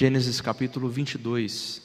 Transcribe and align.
Gênesis 0.00 0.40
capítulo 0.40 0.88
22. 0.88 1.82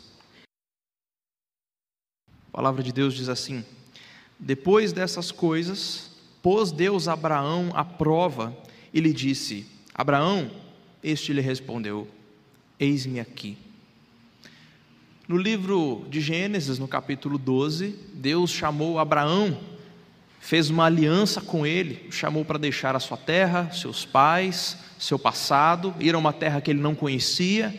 A 2.29 2.49
palavra 2.49 2.81
de 2.81 2.93
Deus 2.93 3.13
diz 3.13 3.27
assim: 3.27 3.61
Depois 4.39 4.93
dessas 4.93 5.33
coisas, 5.33 6.11
pôs 6.41 6.71
Deus 6.71 7.09
Abraão 7.09 7.71
à 7.73 7.83
prova 7.83 8.57
e 8.93 9.01
lhe 9.01 9.11
disse: 9.11 9.67
Abraão, 9.93 10.49
este 11.03 11.33
lhe 11.33 11.41
respondeu: 11.41 12.07
Eis-me 12.79 13.19
aqui. 13.19 13.57
No 15.27 15.35
livro 15.35 16.05
de 16.09 16.21
Gênesis, 16.21 16.79
no 16.79 16.87
capítulo 16.87 17.37
12, 17.37 17.99
Deus 18.13 18.49
chamou 18.49 18.97
Abraão, 18.97 19.59
fez 20.39 20.69
uma 20.69 20.85
aliança 20.85 21.41
com 21.41 21.67
ele, 21.67 22.09
chamou 22.11 22.45
para 22.45 22.57
deixar 22.57 22.95
a 22.95 22.99
sua 23.01 23.17
terra, 23.17 23.69
seus 23.73 24.05
pais, 24.05 24.77
seu 24.97 25.19
passado, 25.19 25.93
ir 25.99 26.15
a 26.15 26.17
uma 26.17 26.31
terra 26.31 26.61
que 26.61 26.71
ele 26.71 26.79
não 26.79 26.95
conhecia, 26.95 27.77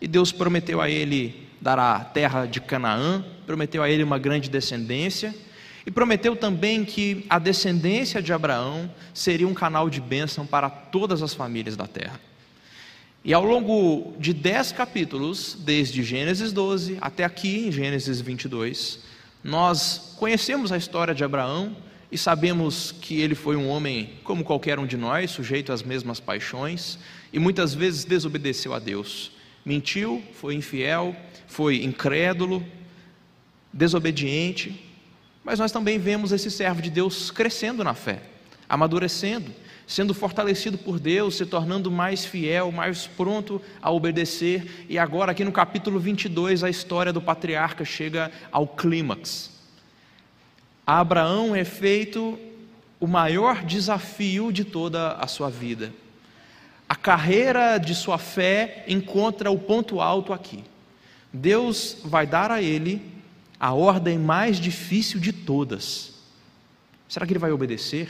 e 0.00 0.06
Deus 0.06 0.32
prometeu 0.32 0.80
a 0.80 0.88
ele 0.88 1.48
dar 1.60 1.78
a 1.78 2.00
terra 2.00 2.46
de 2.46 2.60
Canaã, 2.60 3.24
prometeu 3.46 3.82
a 3.82 3.90
ele 3.90 4.02
uma 4.02 4.18
grande 4.18 4.48
descendência, 4.48 5.34
e 5.84 5.90
prometeu 5.90 6.36
também 6.36 6.84
que 6.84 7.24
a 7.30 7.38
descendência 7.38 8.20
de 8.20 8.32
Abraão 8.32 8.90
seria 9.14 9.48
um 9.48 9.54
canal 9.54 9.88
de 9.88 10.00
bênção 10.00 10.46
para 10.46 10.68
todas 10.68 11.22
as 11.22 11.32
famílias 11.32 11.76
da 11.76 11.86
terra. 11.86 12.20
E 13.24 13.32
ao 13.34 13.44
longo 13.44 14.14
de 14.18 14.32
dez 14.32 14.70
capítulos, 14.70 15.56
desde 15.58 16.02
Gênesis 16.02 16.52
12 16.52 16.98
até 17.00 17.24
aqui, 17.24 17.66
em 17.66 17.72
Gênesis 17.72 18.20
22, 18.20 19.00
nós 19.42 20.14
conhecemos 20.18 20.70
a 20.72 20.76
história 20.76 21.14
de 21.14 21.24
Abraão 21.24 21.76
e 22.10 22.18
sabemos 22.18 22.92
que 22.92 23.20
ele 23.20 23.34
foi 23.34 23.56
um 23.56 23.68
homem 23.68 24.14
como 24.24 24.44
qualquer 24.44 24.78
um 24.78 24.86
de 24.86 24.96
nós, 24.96 25.30
sujeito 25.30 25.72
às 25.72 25.82
mesmas 25.82 26.20
paixões, 26.20 26.98
e 27.32 27.38
muitas 27.38 27.74
vezes 27.74 28.04
desobedeceu 28.04 28.72
a 28.72 28.78
Deus. 28.78 29.32
Mentiu, 29.68 30.22
foi 30.32 30.54
infiel, 30.54 31.14
foi 31.46 31.84
incrédulo, 31.84 32.64
desobediente, 33.70 34.82
mas 35.44 35.58
nós 35.58 35.70
também 35.70 35.98
vemos 35.98 36.32
esse 36.32 36.50
servo 36.50 36.80
de 36.80 36.88
Deus 36.88 37.30
crescendo 37.30 37.84
na 37.84 37.92
fé, 37.92 38.22
amadurecendo, 38.66 39.52
sendo 39.86 40.14
fortalecido 40.14 40.78
por 40.78 40.98
Deus, 40.98 41.36
se 41.36 41.44
tornando 41.44 41.90
mais 41.90 42.24
fiel, 42.24 42.72
mais 42.72 43.06
pronto 43.06 43.60
a 43.82 43.90
obedecer. 43.90 44.86
E 44.88 44.98
agora, 44.98 45.32
aqui 45.32 45.44
no 45.44 45.52
capítulo 45.52 46.00
22, 46.00 46.64
a 46.64 46.70
história 46.70 47.12
do 47.12 47.20
patriarca 47.20 47.84
chega 47.84 48.32
ao 48.50 48.66
clímax. 48.66 49.50
Abraão 50.86 51.54
é 51.54 51.62
feito 51.62 52.38
o 52.98 53.06
maior 53.06 53.62
desafio 53.66 54.50
de 54.50 54.64
toda 54.64 55.12
a 55.12 55.26
sua 55.26 55.50
vida. 55.50 55.92
Carreira 57.02 57.78
de 57.78 57.94
sua 57.94 58.18
fé 58.18 58.84
encontra 58.88 59.50
o 59.50 59.58
ponto 59.58 60.00
alto 60.00 60.32
aqui. 60.32 60.64
Deus 61.32 61.98
vai 62.04 62.26
dar 62.26 62.50
a 62.50 62.62
ele 62.62 63.00
a 63.60 63.72
ordem 63.72 64.18
mais 64.18 64.58
difícil 64.58 65.20
de 65.20 65.32
todas. 65.32 66.14
Será 67.08 67.26
que 67.26 67.32
ele 67.32 67.38
vai 67.38 67.52
obedecer? 67.52 68.08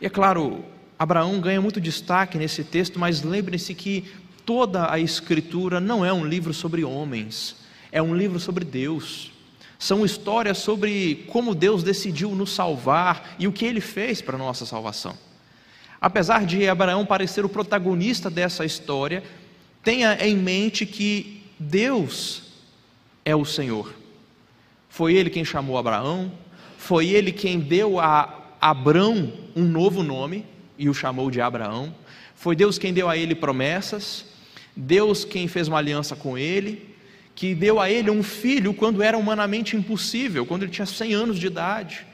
E 0.00 0.06
é 0.06 0.10
claro, 0.10 0.64
Abraão 0.98 1.40
ganha 1.40 1.60
muito 1.60 1.80
destaque 1.80 2.38
nesse 2.38 2.64
texto, 2.64 2.98
mas 2.98 3.22
lembre-se 3.22 3.74
que 3.74 4.10
toda 4.44 4.90
a 4.90 4.98
Escritura 4.98 5.80
não 5.80 6.04
é 6.04 6.12
um 6.12 6.24
livro 6.24 6.52
sobre 6.52 6.84
homens, 6.84 7.56
é 7.90 8.02
um 8.02 8.14
livro 8.14 8.38
sobre 8.38 8.64
Deus. 8.64 9.32
São 9.78 10.04
histórias 10.04 10.58
sobre 10.58 11.26
como 11.28 11.54
Deus 11.54 11.82
decidiu 11.82 12.34
nos 12.34 12.52
salvar 12.52 13.34
e 13.38 13.46
o 13.46 13.52
que 13.52 13.64
ele 13.64 13.80
fez 13.80 14.22
para 14.22 14.36
a 14.36 14.38
nossa 14.38 14.64
salvação. 14.64 15.16
Apesar 16.04 16.44
de 16.44 16.68
Abraão 16.68 17.06
parecer 17.06 17.46
o 17.46 17.48
protagonista 17.48 18.28
dessa 18.28 18.62
história, 18.62 19.22
tenha 19.82 20.14
em 20.20 20.36
mente 20.36 20.84
que 20.84 21.42
Deus 21.58 22.42
é 23.24 23.34
o 23.34 23.42
Senhor. 23.42 23.94
Foi 24.86 25.14
ele 25.14 25.30
quem 25.30 25.46
chamou 25.46 25.78
Abraão, 25.78 26.30
foi 26.76 27.08
ele 27.08 27.32
quem 27.32 27.58
deu 27.58 27.98
a 27.98 28.52
Abrão 28.60 29.32
um 29.56 29.64
novo 29.64 30.02
nome 30.02 30.44
e 30.76 30.90
o 30.90 30.92
chamou 30.92 31.30
de 31.30 31.40
Abraão. 31.40 31.94
Foi 32.34 32.54
Deus 32.54 32.76
quem 32.76 32.92
deu 32.92 33.08
a 33.08 33.16
ele 33.16 33.34
promessas, 33.34 34.26
Deus 34.76 35.24
quem 35.24 35.48
fez 35.48 35.68
uma 35.68 35.78
aliança 35.78 36.14
com 36.14 36.36
ele, 36.36 36.94
que 37.34 37.54
deu 37.54 37.80
a 37.80 37.90
ele 37.90 38.10
um 38.10 38.22
filho 38.22 38.74
quando 38.74 39.02
era 39.02 39.16
humanamente 39.16 39.74
impossível, 39.74 40.44
quando 40.44 40.64
ele 40.64 40.70
tinha 40.70 40.84
100 40.84 41.14
anos 41.14 41.38
de 41.38 41.46
idade. 41.46 42.06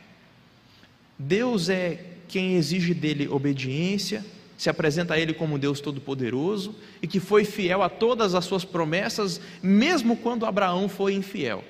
Deus 1.19 1.69
é 1.69 2.10
quem 2.31 2.55
exige 2.55 2.95
dele 2.95 3.29
obediência, 3.29 4.25
se 4.57 4.71
apresenta 4.71 5.15
a 5.15 5.19
ele 5.19 5.35
como 5.35 5.59
Deus 5.59 5.81
Todo-Poderoso 5.81 6.77
e 7.03 7.07
que 7.07 7.19
foi 7.19 7.45
fiel 7.45 7.83
a 7.83 7.89
todas 7.89 8.35
as 8.35 8.45
suas 8.45 8.65
promessas, 8.65 9.41
mesmo 9.63 10.17
quando 10.17 10.47
Abraão 10.47 10.89
foi 10.89 11.15
infiel. 11.15 11.65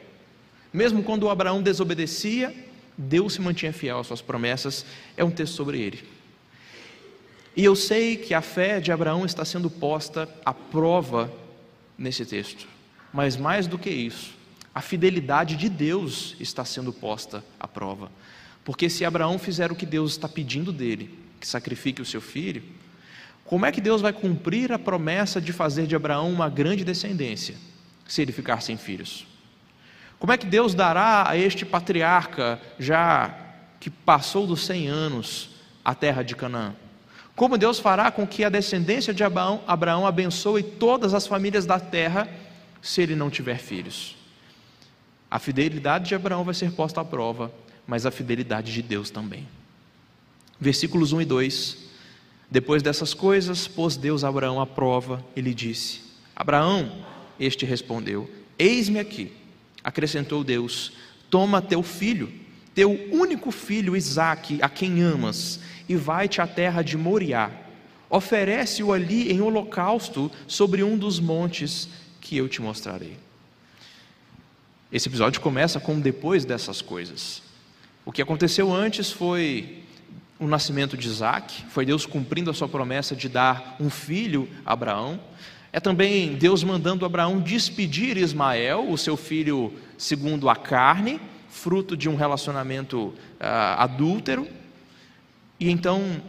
Mesmo 0.72 1.03
quando 1.03 1.31
Abraão 1.31 1.62
desobedecia, 1.62 2.54
Deus 2.98 3.32
se 3.32 3.41
mantinha 3.41 3.72
fiel 3.72 4.00
às 4.00 4.06
suas 4.06 4.21
promessas, 4.21 4.84
é 5.16 5.25
um 5.25 5.31
texto 5.31 5.54
sobre 5.54 5.81
ele. 5.81 6.04
E 7.56 7.65
eu 7.65 7.75
sei 7.75 8.16
que 8.16 8.34
a 8.34 8.42
fé 8.42 8.81
de 8.81 8.92
Abraão 8.92 9.25
está 9.25 9.44
sendo 9.44 9.71
posta 9.71 10.28
à 10.44 10.53
prova 10.53 11.32
nesse 11.97 12.27
texto, 12.27 12.69
mas 13.12 13.37
mais 13.37 13.66
do 13.66 13.78
que 13.78 13.91
isso, 13.91 14.34
a 14.75 14.81
fidelidade 14.81 15.56
de 15.56 15.69
Deus 15.69 16.37
está 16.38 16.65
sendo 16.65 16.92
posta 16.92 17.42
à 17.59 17.66
prova. 17.66 18.10
Porque 18.65 18.91
se 18.91 19.04
Abraão 19.04 19.38
fizer 19.38 19.72
o 19.72 19.76
que 19.76 19.87
Deus 19.87 20.12
está 20.12 20.28
pedindo 20.28 20.72
dele, 20.72 21.19
que 21.41 21.47
sacrifique 21.47 22.03
o 22.03 22.06
seu 22.06 22.21
filho, 22.21 22.62
como 23.44 23.66
é 23.66 23.72
que 23.72 23.81
Deus 23.81 24.00
vai 24.00 24.12
cumprir 24.12 24.71
a 24.71 24.78
promessa 24.78 25.41
de 25.41 25.53
fazer 25.53 25.87
de 25.87 25.97
Abraão 25.97 26.31
uma 26.31 26.48
grande 26.48 26.84
descendência, 26.84 27.56
se 28.06 28.22
ele 28.22 28.31
ficar 28.31 28.62
sem 28.62 28.76
filhos? 28.76 29.26
Como 30.21 30.32
é 30.32 30.37
que 30.37 30.47
Deus 30.47 30.75
dará 30.75 31.28
a 31.28 31.37
este 31.37 31.65
patriarca, 31.65 32.60
já 32.78 33.34
que 33.81 33.88
passou 33.88 34.47
dos 34.47 34.66
100 34.66 34.88
anos, 34.88 35.50
a 35.84 35.94
terra 35.94 36.22
de 36.22 36.37
Canaã? 36.37 36.75
Como 37.34 37.56
Deus 37.56 37.78
fará 37.78 38.10
com 38.10 38.27
que 38.27 38.44
a 38.44 38.50
descendência 38.50 39.15
de 39.15 39.25
Abraão, 39.25 39.62
Abraão 39.66 40.06
abençoe 40.06 40.62
todas 40.62 41.15
as 41.15 41.27
famílias 41.27 41.65
da 41.65 41.81
terra, 41.81 42.28
se 42.82 43.00
ele 43.00 43.16
não 43.16 43.31
tiver 43.31 43.59
filhos? 43.59 44.15
A 45.31 45.38
fidelidade 45.38 46.09
de 46.09 46.15
Abraão 46.15 46.44
vai 46.44 46.54
ser 46.54 46.71
posta 46.72 47.00
à 47.00 47.04
prova, 47.04 47.50
mas 47.91 48.06
a 48.06 48.11
fidelidade 48.12 48.73
de 48.73 48.83
Deus 48.83 49.11
também. 49.11 49.49
Versículos 50.61 51.12
1 51.12 51.23
e 51.23 51.25
2. 51.25 51.77
Depois 52.49 52.84
dessas 52.84 53.12
coisas, 53.12 53.67
pôs 53.67 53.97
Deus 53.97 54.23
Abraão 54.23 54.61
à 54.61 54.67
prova 54.67 55.25
e 55.34 55.41
lhe 55.41 55.53
disse: 55.53 56.01
Abraão, 56.37 57.05
este 57.39 57.67
respondeu: 57.67 58.31
Eis-me 58.56 59.01
aqui. 59.01 59.33
Acrescentou 59.83 60.45
Deus: 60.45 60.93
Toma 61.28 61.61
teu 61.61 61.83
filho, 61.83 62.33
teu 62.73 62.93
único 63.11 63.51
filho 63.51 63.97
Isaque, 63.97 64.61
a 64.62 64.69
quem 64.69 65.03
amas, 65.03 65.59
e 65.89 65.97
vai-te 65.97 66.41
à 66.41 66.47
terra 66.47 66.83
de 66.83 66.97
Moriá. 66.97 67.51
Oferece-o 68.09 68.93
ali 68.93 69.33
em 69.33 69.41
holocausto 69.41 70.31
sobre 70.47 70.84
um 70.84 70.97
dos 70.97 71.19
montes 71.19 71.89
que 72.21 72.37
eu 72.37 72.49
te 72.49 72.62
mostrarei. 72.62 73.17
Esse 74.93 75.09
episódio 75.09 75.41
começa 75.41 75.81
com 75.81 75.99
depois 75.99 76.45
dessas 76.45 76.81
coisas. 76.81 77.50
O 78.05 78.12
que 78.12 78.22
aconteceu 78.22 78.72
antes 78.72 79.11
foi 79.12 79.83
o 80.38 80.47
nascimento 80.47 80.97
de 80.97 81.06
Isaac, 81.06 81.65
foi 81.69 81.84
Deus 81.84 82.06
cumprindo 82.06 82.50
a 82.50 82.55
sua 82.55 82.66
promessa 82.66 83.15
de 83.15 83.28
dar 83.28 83.77
um 83.78 83.91
filho 83.91 84.49
a 84.65 84.72
Abraão. 84.72 85.21
É 85.71 85.78
também 85.78 86.34
Deus 86.34 86.65
mandando 86.65 87.05
Abraão 87.05 87.39
despedir 87.39 88.16
Ismael, 88.16 88.91
o 88.91 88.97
seu 88.97 89.16
filho 89.16 89.72
segundo 89.99 90.49
a 90.49 90.56
carne, 90.56 91.21
fruto 91.50 91.97
de 91.97 92.09
um 92.09 92.16
relacionamento 92.16 93.09
uh, 93.09 93.15
adúltero. 93.77 94.49
E 95.59 95.71
então, 95.71 96.22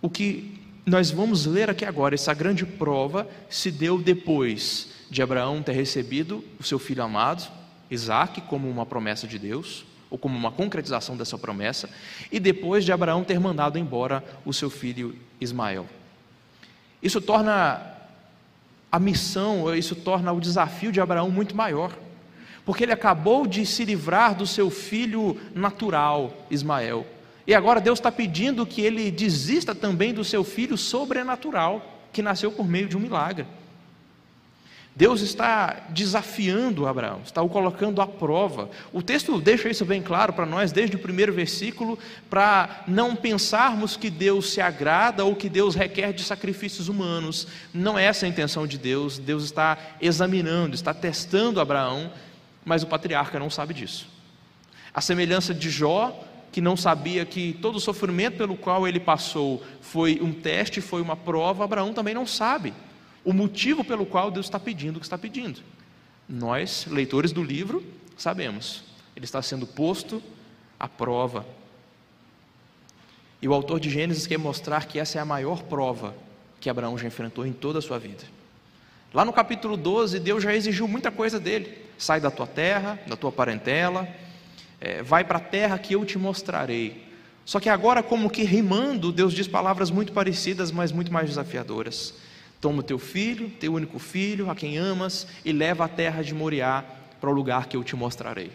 o 0.00 0.08
que 0.08 0.58
nós 0.86 1.10
vamos 1.10 1.44
ler 1.44 1.68
aqui 1.68 1.84
agora, 1.84 2.14
essa 2.14 2.32
grande 2.32 2.64
prova, 2.64 3.28
se 3.50 3.70
deu 3.70 3.98
depois 3.98 4.88
de 5.10 5.22
Abraão 5.22 5.62
ter 5.62 5.72
recebido 5.72 6.42
o 6.58 6.64
seu 6.64 6.78
filho 6.78 7.02
amado, 7.02 7.46
Isaac, 7.90 8.40
como 8.42 8.68
uma 8.68 8.86
promessa 8.86 9.26
de 9.26 9.38
Deus, 9.38 9.84
ou 10.10 10.18
como 10.18 10.36
uma 10.36 10.50
concretização 10.50 11.16
dessa 11.16 11.36
promessa, 11.36 11.88
e 12.30 12.40
depois 12.40 12.84
de 12.84 12.92
Abraão 12.92 13.24
ter 13.24 13.38
mandado 13.38 13.78
embora 13.78 14.24
o 14.44 14.52
seu 14.52 14.70
filho 14.70 15.14
Ismael. 15.40 15.86
Isso 17.02 17.20
torna 17.20 17.82
a 18.90 18.98
missão, 18.98 19.74
isso 19.74 19.94
torna 19.94 20.32
o 20.32 20.40
desafio 20.40 20.90
de 20.90 21.00
Abraão 21.00 21.30
muito 21.30 21.54
maior, 21.54 21.92
porque 22.64 22.84
ele 22.84 22.92
acabou 22.92 23.46
de 23.46 23.64
se 23.64 23.84
livrar 23.84 24.34
do 24.34 24.46
seu 24.46 24.70
filho 24.70 25.38
natural, 25.54 26.46
Ismael, 26.50 27.06
e 27.48 27.54
agora 27.54 27.80
Deus 27.80 27.98
está 27.98 28.12
pedindo 28.12 28.66
que 28.66 28.82
ele 28.82 29.10
desista 29.10 29.74
também 29.74 30.12
do 30.12 30.22
seu 30.22 30.44
filho 30.44 30.76
sobrenatural, 30.76 31.82
que 32.12 32.20
nasceu 32.20 32.52
por 32.52 32.68
meio 32.68 32.86
de 32.86 32.94
um 32.94 33.00
milagre. 33.00 33.46
Deus 34.98 35.20
está 35.20 35.84
desafiando 35.90 36.84
Abraão, 36.84 37.20
está 37.24 37.40
o 37.40 37.48
colocando 37.48 38.02
à 38.02 38.06
prova. 38.06 38.68
O 38.92 39.00
texto 39.00 39.40
deixa 39.40 39.68
isso 39.68 39.84
bem 39.84 40.02
claro 40.02 40.32
para 40.32 40.44
nós, 40.44 40.72
desde 40.72 40.96
o 40.96 40.98
primeiro 40.98 41.32
versículo, 41.32 41.96
para 42.28 42.82
não 42.88 43.14
pensarmos 43.14 43.96
que 43.96 44.10
Deus 44.10 44.50
se 44.50 44.60
agrada 44.60 45.24
ou 45.24 45.36
que 45.36 45.48
Deus 45.48 45.76
requer 45.76 46.12
de 46.12 46.24
sacrifícios 46.24 46.88
humanos. 46.88 47.46
Não 47.72 47.96
é 47.96 48.06
essa 48.06 48.26
a 48.26 48.28
intenção 48.28 48.66
de 48.66 48.76
Deus. 48.76 49.18
Deus 49.20 49.44
está 49.44 49.78
examinando, 50.00 50.74
está 50.74 50.92
testando 50.92 51.60
Abraão, 51.60 52.10
mas 52.64 52.82
o 52.82 52.88
patriarca 52.88 53.38
não 53.38 53.48
sabe 53.48 53.74
disso. 53.74 54.08
A 54.92 55.00
semelhança 55.00 55.54
de 55.54 55.70
Jó, 55.70 56.24
que 56.50 56.60
não 56.60 56.76
sabia 56.76 57.24
que 57.24 57.56
todo 57.62 57.76
o 57.76 57.80
sofrimento 57.80 58.36
pelo 58.36 58.56
qual 58.56 58.88
ele 58.88 58.98
passou 58.98 59.62
foi 59.80 60.18
um 60.20 60.32
teste, 60.32 60.80
foi 60.80 61.00
uma 61.00 61.14
prova, 61.14 61.62
Abraão 61.62 61.94
também 61.94 62.14
não 62.14 62.26
sabe 62.26 62.74
o 63.28 63.32
motivo 63.34 63.84
pelo 63.84 64.06
qual 64.06 64.30
Deus 64.30 64.46
está 64.46 64.58
pedindo 64.58 64.96
o 64.96 65.00
que 65.00 65.04
está 65.04 65.18
pedindo. 65.18 65.60
Nós, 66.26 66.86
leitores 66.88 67.30
do 67.30 67.44
livro, 67.44 67.84
sabemos. 68.16 68.82
Ele 69.14 69.26
está 69.26 69.42
sendo 69.42 69.66
posto 69.66 70.22
à 70.80 70.88
prova. 70.88 71.44
E 73.42 73.46
o 73.46 73.52
autor 73.52 73.80
de 73.80 73.90
Gênesis 73.90 74.26
quer 74.26 74.38
mostrar 74.38 74.86
que 74.86 74.98
essa 74.98 75.18
é 75.18 75.20
a 75.20 75.26
maior 75.26 75.62
prova 75.64 76.14
que 76.58 76.70
Abraão 76.70 76.96
já 76.96 77.06
enfrentou 77.06 77.46
em 77.46 77.52
toda 77.52 77.80
a 77.80 77.82
sua 77.82 77.98
vida. 77.98 78.24
Lá 79.12 79.26
no 79.26 79.32
capítulo 79.34 79.76
12, 79.76 80.20
Deus 80.20 80.42
já 80.42 80.54
exigiu 80.54 80.88
muita 80.88 81.10
coisa 81.10 81.38
dele: 81.38 81.84
sai 81.98 82.22
da 82.22 82.30
tua 82.30 82.46
terra, 82.46 82.98
da 83.06 83.14
tua 83.14 83.30
parentela, 83.30 84.08
é, 84.80 85.02
vai 85.02 85.22
para 85.22 85.36
a 85.36 85.42
terra 85.42 85.76
que 85.78 85.94
eu 85.94 86.02
te 86.06 86.16
mostrarei. 86.16 87.06
Só 87.44 87.60
que 87.60 87.68
agora, 87.68 88.02
como 88.02 88.30
que 88.30 88.42
rimando, 88.42 89.12
Deus 89.12 89.34
diz 89.34 89.46
palavras 89.46 89.90
muito 89.90 90.14
parecidas, 90.14 90.72
mas 90.72 90.92
muito 90.92 91.12
mais 91.12 91.28
desafiadoras. 91.28 92.14
Toma 92.60 92.80
o 92.80 92.82
teu 92.82 92.98
filho, 92.98 93.50
teu 93.50 93.74
único 93.74 93.98
filho, 93.98 94.50
a 94.50 94.54
quem 94.54 94.76
amas, 94.76 95.26
e 95.44 95.52
leva 95.52 95.84
a 95.84 95.88
terra 95.88 96.22
de 96.22 96.34
Moriá 96.34 96.84
para 97.20 97.30
o 97.30 97.32
lugar 97.32 97.66
que 97.66 97.76
eu 97.76 97.84
te 97.84 97.94
mostrarei. 97.94 98.50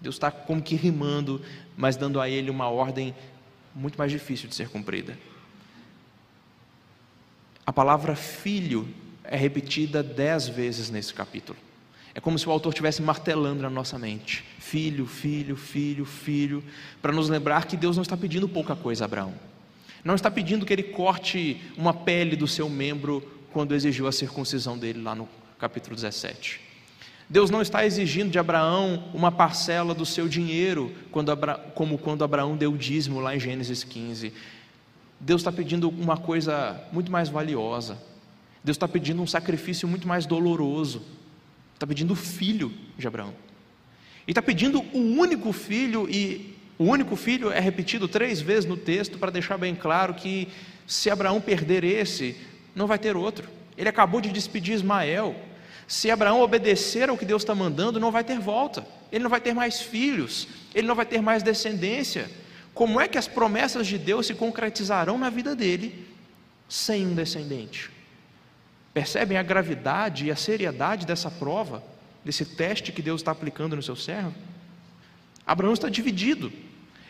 Deus 0.00 0.16
está 0.16 0.30
como 0.30 0.62
que 0.62 0.74
rimando, 0.74 1.40
mas 1.76 1.96
dando 1.96 2.20
a 2.20 2.28
ele 2.28 2.50
uma 2.50 2.68
ordem 2.68 3.14
muito 3.74 3.96
mais 3.96 4.10
difícil 4.10 4.48
de 4.48 4.54
ser 4.54 4.68
cumprida. 4.68 5.18
A 7.64 7.72
palavra 7.72 8.16
filho 8.16 8.88
é 9.22 9.36
repetida 9.36 10.02
dez 10.02 10.48
vezes 10.48 10.90
nesse 10.90 11.14
capítulo. 11.14 11.58
É 12.14 12.20
como 12.20 12.38
se 12.38 12.46
o 12.46 12.52
autor 12.52 12.70
estivesse 12.70 13.00
martelando 13.00 13.62
na 13.62 13.70
nossa 13.70 13.98
mente: 13.98 14.44
filho, 14.58 15.06
filho, 15.06 15.56
filho, 15.56 16.04
filho, 16.04 16.64
para 17.00 17.12
nos 17.12 17.28
lembrar 17.28 17.66
que 17.66 17.76
Deus 17.76 17.96
não 17.96 18.02
está 18.02 18.16
pedindo 18.16 18.48
pouca 18.48 18.74
coisa 18.74 19.04
a 19.04 19.06
Abraão. 19.06 19.34
Não 20.04 20.16
está 20.16 20.30
pedindo 20.30 20.66
que 20.66 20.72
ele 20.72 20.82
corte 20.82 21.62
uma 21.76 21.94
pele 21.94 22.34
do 22.34 22.48
seu 22.48 22.68
membro 22.68 23.22
quando 23.52 23.74
exigiu 23.74 24.06
a 24.06 24.12
circuncisão 24.12 24.78
dele 24.78 25.02
lá 25.02 25.14
no 25.14 25.28
capítulo 25.58 25.94
17. 25.94 26.60
Deus 27.28 27.50
não 27.50 27.62
está 27.62 27.86
exigindo 27.86 28.30
de 28.30 28.38
Abraão 28.38 29.10
uma 29.14 29.32
parcela 29.32 29.94
do 29.94 30.04
seu 30.04 30.28
dinheiro, 30.28 30.92
quando 31.10 31.30
Abra... 31.30 31.54
como 31.74 31.96
quando 31.96 32.24
Abraão 32.24 32.56
deu 32.56 32.72
o 32.72 32.76
dízimo 32.76 33.20
lá 33.20 33.34
em 33.34 33.40
Gênesis 33.40 33.84
15. 33.84 34.32
Deus 35.18 35.40
está 35.40 35.52
pedindo 35.52 35.88
uma 35.88 36.16
coisa 36.16 36.78
muito 36.92 37.10
mais 37.10 37.28
valiosa. 37.28 37.96
Deus 38.62 38.76
está 38.76 38.86
pedindo 38.86 39.22
um 39.22 39.26
sacrifício 39.26 39.88
muito 39.88 40.06
mais 40.06 40.26
doloroso. 40.26 41.02
Está 41.74 41.86
pedindo 41.86 42.12
o 42.12 42.16
filho 42.16 42.72
de 42.98 43.06
Abraão. 43.06 43.32
E 44.26 44.30
está 44.32 44.42
pedindo 44.42 44.80
o 44.92 44.98
único 44.98 45.52
filho, 45.52 46.08
e 46.10 46.54
o 46.78 46.84
único 46.84 47.16
filho 47.16 47.50
é 47.50 47.60
repetido 47.60 48.08
três 48.08 48.40
vezes 48.40 48.66
no 48.66 48.76
texto 48.76 49.18
para 49.18 49.30
deixar 49.30 49.56
bem 49.56 49.74
claro 49.74 50.14
que 50.14 50.48
se 50.86 51.08
Abraão 51.08 51.40
perder 51.40 51.82
esse, 51.84 52.36
não 52.74 52.86
vai 52.86 52.98
ter 52.98 53.16
outro. 53.16 53.48
Ele 53.76 53.88
acabou 53.88 54.20
de 54.20 54.30
despedir 54.30 54.74
Ismael. 54.74 55.34
Se 55.86 56.10
Abraão 56.10 56.40
obedecer 56.40 57.08
ao 57.08 57.18
que 57.18 57.24
Deus 57.24 57.42
está 57.42 57.54
mandando, 57.54 58.00
não 58.00 58.10
vai 58.10 58.24
ter 58.24 58.38
volta. 58.38 58.86
Ele 59.10 59.22
não 59.22 59.30
vai 59.30 59.40
ter 59.40 59.54
mais 59.54 59.80
filhos. 59.80 60.48
Ele 60.74 60.86
não 60.86 60.94
vai 60.94 61.06
ter 61.06 61.20
mais 61.20 61.42
descendência. 61.42 62.30
Como 62.74 63.00
é 63.00 63.06
que 63.06 63.18
as 63.18 63.28
promessas 63.28 63.86
de 63.86 63.98
Deus 63.98 64.26
se 64.26 64.34
concretizarão 64.34 65.18
na 65.18 65.28
vida 65.28 65.54
dele 65.54 66.06
sem 66.68 67.06
um 67.06 67.14
descendente? 67.14 67.90
Percebem 68.94 69.36
a 69.36 69.42
gravidade 69.42 70.26
e 70.26 70.30
a 70.30 70.36
seriedade 70.36 71.06
dessa 71.06 71.30
prova, 71.30 71.82
desse 72.24 72.44
teste 72.44 72.92
que 72.92 73.02
Deus 73.02 73.20
está 73.20 73.30
aplicando 73.30 73.76
no 73.76 73.82
seu 73.82 73.96
servo? 73.96 74.34
Abraão 75.46 75.72
está 75.72 75.88
dividido. 75.88 76.52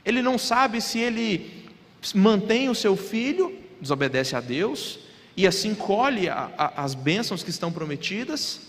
Ele 0.04 0.22
não 0.22 0.38
sabe 0.38 0.80
se 0.80 0.98
ele 0.98 1.70
mantém 2.14 2.68
o 2.68 2.74
seu 2.74 2.96
filho, 2.96 3.56
desobedece 3.80 4.34
a 4.34 4.40
Deus, 4.40 4.98
e 5.37 5.46
assim 5.46 5.75
colhe 5.75 6.29
a, 6.29 6.50
a, 6.56 6.84
as 6.84 6.94
bênçãos 6.94 7.43
que 7.43 7.50
estão 7.50 7.73
prometidas, 7.73 8.61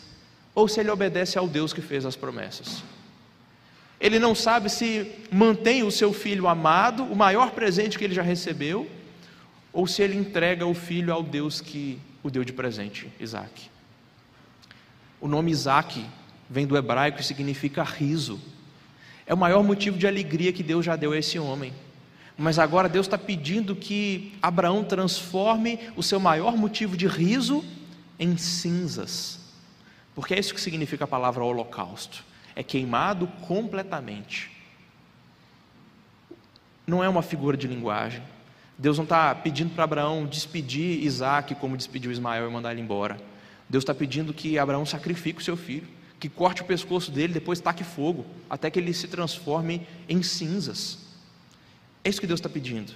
ou 0.55 0.67
se 0.67 0.79
ele 0.79 0.89
obedece 0.89 1.37
ao 1.37 1.47
Deus 1.47 1.73
que 1.73 1.81
fez 1.81 2.05
as 2.05 2.15
promessas. 2.15 2.83
Ele 3.99 4.19
não 4.19 4.35
sabe 4.35 4.69
se 4.69 5.11
mantém 5.31 5.83
o 5.83 5.91
seu 5.91 6.13
filho 6.13 6.47
amado, 6.47 7.03
o 7.03 7.15
maior 7.15 7.51
presente 7.51 7.97
que 7.97 8.03
ele 8.03 8.13
já 8.13 8.21
recebeu, 8.21 8.89
ou 9.71 9.87
se 9.87 10.01
ele 10.01 10.15
entrega 10.15 10.65
o 10.65 10.73
filho 10.73 11.13
ao 11.13 11.23
Deus 11.23 11.59
que 11.59 11.99
o 12.21 12.29
deu 12.29 12.43
de 12.43 12.53
presente, 12.53 13.09
Isaac. 13.19 13.69
O 15.19 15.27
nome 15.27 15.51
Isaac 15.51 16.05
vem 16.49 16.67
do 16.67 16.77
hebraico 16.77 17.21
e 17.21 17.23
significa 17.23 17.81
riso. 17.81 18.39
É 19.25 19.33
o 19.33 19.37
maior 19.37 19.63
motivo 19.63 19.97
de 19.97 20.05
alegria 20.05 20.51
que 20.51 20.61
Deus 20.61 20.85
já 20.85 20.95
deu 20.95 21.13
a 21.13 21.17
esse 21.17 21.39
homem. 21.39 21.73
Mas 22.37 22.57
agora 22.57 22.89
Deus 22.89 23.05
está 23.05 23.17
pedindo 23.17 23.75
que 23.75 24.33
Abraão 24.41 24.83
transforme 24.83 25.79
o 25.95 26.01
seu 26.01 26.19
maior 26.19 26.57
motivo 26.57 26.97
de 26.97 27.07
riso 27.07 27.63
em 28.17 28.37
cinzas. 28.37 29.39
Porque 30.15 30.33
é 30.33 30.39
isso 30.39 30.53
que 30.53 30.61
significa 30.61 31.03
a 31.03 31.07
palavra 31.07 31.43
holocausto. 31.43 32.23
É 32.55 32.63
queimado 32.63 33.27
completamente. 33.47 34.51
Não 36.85 37.03
é 37.03 37.09
uma 37.09 37.21
figura 37.21 37.55
de 37.55 37.67
linguagem. 37.67 38.21
Deus 38.77 38.97
não 38.97 39.03
está 39.03 39.33
pedindo 39.33 39.73
para 39.73 39.83
Abraão 39.83 40.25
despedir 40.25 41.03
Isaac 41.03 41.55
como 41.55 41.77
despediu 41.77 42.11
Ismael 42.11 42.49
e 42.49 42.51
mandar 42.51 42.71
ele 42.71 42.81
embora. 42.81 43.17
Deus 43.69 43.83
está 43.83 43.93
pedindo 43.93 44.33
que 44.33 44.57
Abraão 44.57 44.85
sacrifique 44.85 45.39
o 45.39 45.43
seu 45.43 45.55
filho, 45.55 45.87
que 46.19 46.27
corte 46.27 46.61
o 46.61 46.65
pescoço 46.65 47.11
dele, 47.11 47.33
depois 47.33 47.59
taque 47.59 47.83
fogo, 47.83 48.25
até 48.49 48.69
que 48.69 48.79
ele 48.79 48.93
se 48.93 49.07
transforme 49.07 49.87
em 50.09 50.21
cinzas. 50.21 51.02
É 52.03 52.09
isso 52.09 52.19
que 52.19 52.27
Deus 52.27 52.39
está 52.39 52.49
pedindo. 52.49 52.93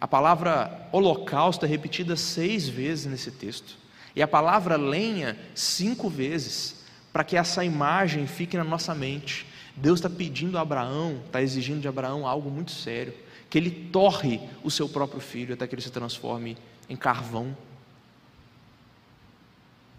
A 0.00 0.06
palavra 0.06 0.88
holocausto 0.92 1.64
é 1.64 1.68
repetida 1.68 2.16
seis 2.16 2.68
vezes 2.68 3.06
nesse 3.06 3.30
texto. 3.30 3.76
E 4.14 4.22
a 4.22 4.28
palavra 4.28 4.76
lenha, 4.76 5.38
cinco 5.54 6.08
vezes, 6.08 6.84
para 7.12 7.24
que 7.24 7.36
essa 7.36 7.64
imagem 7.64 8.26
fique 8.26 8.56
na 8.56 8.64
nossa 8.64 8.94
mente. 8.94 9.46
Deus 9.74 9.98
está 9.98 10.08
pedindo 10.08 10.58
a 10.58 10.62
Abraão, 10.62 11.22
está 11.26 11.42
exigindo 11.42 11.80
de 11.80 11.88
Abraão 11.88 12.26
algo 12.26 12.50
muito 12.50 12.72
sério: 12.72 13.14
que 13.48 13.56
ele 13.56 13.70
torre 13.70 14.40
o 14.62 14.70
seu 14.70 14.88
próprio 14.88 15.20
filho 15.20 15.54
até 15.54 15.66
que 15.66 15.74
ele 15.74 15.82
se 15.82 15.90
transforme 15.90 16.56
em 16.88 16.96
carvão. 16.96 17.56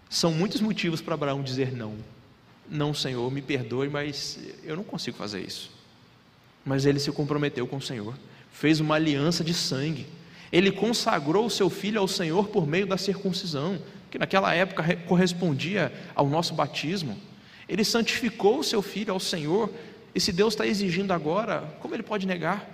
São 0.08 0.32
muitos 0.32 0.60
motivos 0.60 1.00
para 1.00 1.14
Abraão 1.14 1.42
dizer 1.42 1.72
não. 1.72 1.96
Não, 2.68 2.92
Senhor, 2.92 3.30
me 3.30 3.42
perdoe, 3.42 3.88
mas 3.88 4.38
eu 4.62 4.76
não 4.76 4.84
consigo 4.84 5.16
fazer 5.16 5.40
isso. 5.40 5.70
Mas 6.64 6.86
ele 6.86 6.98
se 6.98 7.10
comprometeu 7.12 7.66
com 7.66 7.76
o 7.76 7.82
Senhor 7.82 8.14
fez 8.58 8.80
uma 8.80 8.96
aliança 8.96 9.44
de 9.44 9.54
sangue. 9.54 10.04
Ele 10.50 10.72
consagrou 10.72 11.46
o 11.46 11.50
seu 11.50 11.70
filho 11.70 12.00
ao 12.00 12.08
Senhor 12.08 12.48
por 12.48 12.66
meio 12.66 12.88
da 12.88 12.96
circuncisão, 12.96 13.78
que 14.10 14.18
naquela 14.18 14.52
época 14.52 14.96
correspondia 15.06 15.92
ao 16.12 16.28
nosso 16.28 16.54
batismo. 16.54 17.16
Ele 17.68 17.84
santificou 17.84 18.58
o 18.58 18.64
seu 18.64 18.82
filho 18.82 19.12
ao 19.12 19.20
Senhor, 19.20 19.70
e 20.12 20.18
se 20.18 20.32
Deus 20.32 20.54
está 20.54 20.66
exigindo 20.66 21.12
agora, 21.12 21.72
como 21.78 21.94
ele 21.94 22.02
pode 22.02 22.26
negar? 22.26 22.68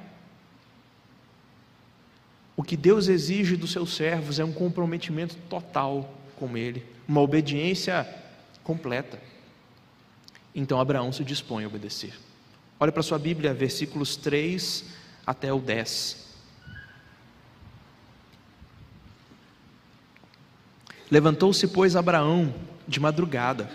O 2.57 2.62
que 2.62 2.79
Deus 2.79 3.09
exige 3.09 3.55
dos 3.55 3.71
seus 3.71 3.95
servos 3.95 4.38
é 4.38 4.45
um 4.45 4.53
comprometimento 4.53 5.37
total 5.50 6.14
com 6.37 6.57
Ele, 6.57 6.83
uma 7.07 7.21
obediência 7.21 8.09
completa. 8.62 9.21
Então 10.55 10.81
Abraão 10.81 11.12
se 11.12 11.25
dispõe 11.25 11.64
a 11.64 11.67
obedecer. 11.67 12.14
Olha 12.78 12.93
para 12.93 13.02
sua 13.02 13.19
Bíblia, 13.19 13.54
versículos 13.54 14.16
3 14.16 14.85
até 15.26 15.52
o 15.52 15.59
10. 15.59 16.25
Levantou-se, 21.11 21.66
pois, 21.69 21.95
Abraão 21.95 22.52
de 22.87 23.00
madrugada, 23.00 23.71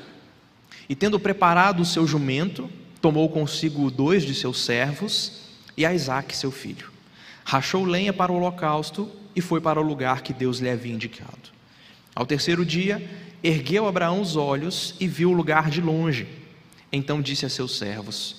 e 0.88 0.96
tendo 0.96 1.20
preparado 1.20 1.82
o 1.82 1.86
seu 1.86 2.06
jumento, 2.06 2.70
tomou 3.02 3.30
consigo 3.30 3.90
dois 3.90 4.24
de 4.24 4.36
seus 4.36 4.64
servos 4.64 5.44
e 5.78 5.86
a 5.86 5.94
Isaque, 5.94 6.36
seu 6.36 6.52
filho. 6.52 6.92
Rachou 7.46 7.86
lenha 7.86 8.12
para 8.12 8.32
o 8.32 8.36
holocausto 8.36 9.10
e 9.36 9.42
foi 9.42 9.62
para 9.62 9.80
o 9.80 9.84
lugar 9.84 10.22
que 10.22 10.34
Deus 10.34 10.60
lhe 10.60 10.70
havia 10.70 10.94
indicado. 10.94 11.50
Ao 12.14 12.26
terceiro 12.26 12.66
dia, 12.66 13.08
ergueu 13.44 13.88
Abraão 13.88 14.22
os 14.22 14.36
olhos 14.36 14.96
e 15.00 15.08
viu 15.08 15.32
o 15.32 15.34
lugar 15.34 15.70
de 15.70 15.80
longe. 15.80 16.28
Então 16.92 17.22
disse 17.22 17.46
a 17.46 17.50
seus 17.50 17.78
servos: 17.78 18.39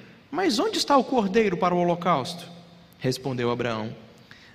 mas 0.31 0.57
onde 0.57 0.77
está 0.77 0.95
o 0.95 1.03
cordeiro 1.03 1.57
para 1.57 1.75
o 1.75 1.77
holocausto? 1.77 2.47
Respondeu 2.97 3.51
Abraão: 3.51 3.93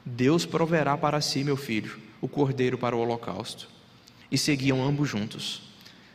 Deus 0.04 0.46
proverá 0.46 0.96
para 0.96 1.20
si, 1.20 1.44
meu 1.44 1.56
filho, 1.56 2.00
o 2.20 2.26
cordeiro 2.26 2.78
para 2.78 2.96
o 2.96 3.00
holocausto. 3.00 3.68
E 4.30 4.38
seguiam 4.38 4.82
ambos 4.82 5.08
juntos. 5.08 5.62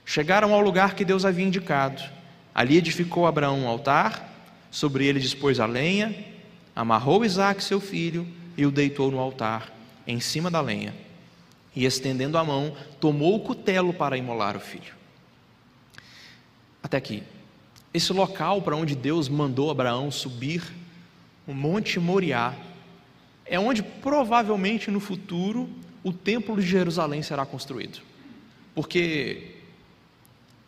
Chegaram 0.04 0.54
ao 0.54 0.62
lugar 0.62 0.96
que 0.96 1.06
Deus 1.06 1.26
havia 1.26 1.46
indicado. 1.46 2.02
Ali 2.54 2.78
edificou 2.78 3.28
Abraão 3.28 3.60
um 3.60 3.68
altar, 3.68 4.30
sobre 4.72 5.06
ele 5.06 5.20
dispôs 5.20 5.60
a 5.60 5.66
lenha, 5.66 6.14
amarrou 6.76 7.24
Isaque, 7.24 7.64
seu 7.64 7.80
filho, 7.80 8.28
e 8.58 8.66
o 8.66 8.72
deitou 8.72 9.12
no 9.12 9.20
altar, 9.20 9.72
em 10.08 10.20
cima 10.20 10.50
da 10.50 10.60
lenha. 10.60 10.94
E 11.74 11.86
estendendo 11.86 12.38
a 12.38 12.44
mão, 12.44 12.76
tomou 13.00 13.36
o 13.36 13.40
cutelo 13.40 13.94
para 13.94 14.18
imolar 14.18 14.58
o 14.58 14.60
filho. 14.60 14.94
Até 16.84 16.98
aqui. 16.98 17.24
Esse 17.94 18.14
local 18.14 18.62
para 18.62 18.76
onde 18.76 18.96
Deus 18.96 19.28
mandou 19.28 19.70
Abraão 19.70 20.10
subir, 20.10 20.64
o 21.46 21.54
Monte 21.54 22.00
Moriá, 22.00 22.56
é 23.46 23.60
onde 23.60 23.84
provavelmente 23.84 24.90
no 24.90 25.00
futuro 25.00 25.70
o 26.04 26.14
Templo 26.14 26.56
de 26.56 26.66
Jerusalém 26.66 27.22
será 27.22 27.46
construído. 27.46 28.00
Porque 28.74 29.56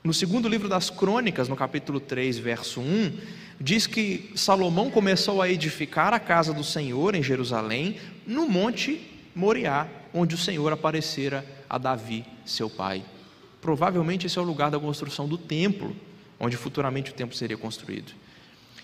no 0.04 0.14
segundo 0.14 0.50
livro 0.50 0.68
das 0.68 0.90
Crônicas, 0.90 1.48
no 1.48 1.56
capítulo 1.56 1.98
3, 1.98 2.38
verso 2.38 2.82
1, 2.82 3.18
diz 3.60 3.88
que 3.88 4.32
Salomão 4.36 4.92
começou 4.92 5.42
a 5.42 5.50
edificar 5.50 6.14
a 6.14 6.20
casa 6.20 6.54
do 6.54 6.64
Senhor 6.64 7.16
em 7.16 7.24
Jerusalém, 7.24 7.96
no 8.28 8.50
Monte 8.50 9.02
Moriá, 9.34 9.88
onde 10.14 10.36
o 10.36 10.38
Senhor 10.38 10.74
aparecera 10.74 11.46
a 11.70 11.78
Davi, 11.78 12.26
seu 12.46 12.70
pai. 12.70 13.02
Provavelmente 13.62 14.28
esse 14.28 14.38
é 14.38 14.42
o 14.42 14.46
lugar 14.46 14.70
da 14.70 14.78
construção 14.78 15.26
do 15.26 15.38
templo, 15.38 15.96
onde 16.44 16.58
futuramente 16.58 17.12
o 17.12 17.14
templo 17.14 17.36
seria 17.36 17.58
construído. 17.58 18.12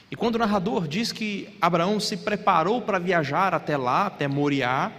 E 0.10 0.16
quando 0.16 0.36
o 0.36 0.40
narrador 0.40 0.88
diz 0.88 1.12
que 1.12 1.50
Abraão 1.62 2.00
se 2.00 2.16
preparou 2.16 2.82
para 2.82 2.98
viajar 2.98 3.54
até 3.54 3.76
lá, 3.76 4.08
até 4.08 4.28
Moriá, 4.30 4.92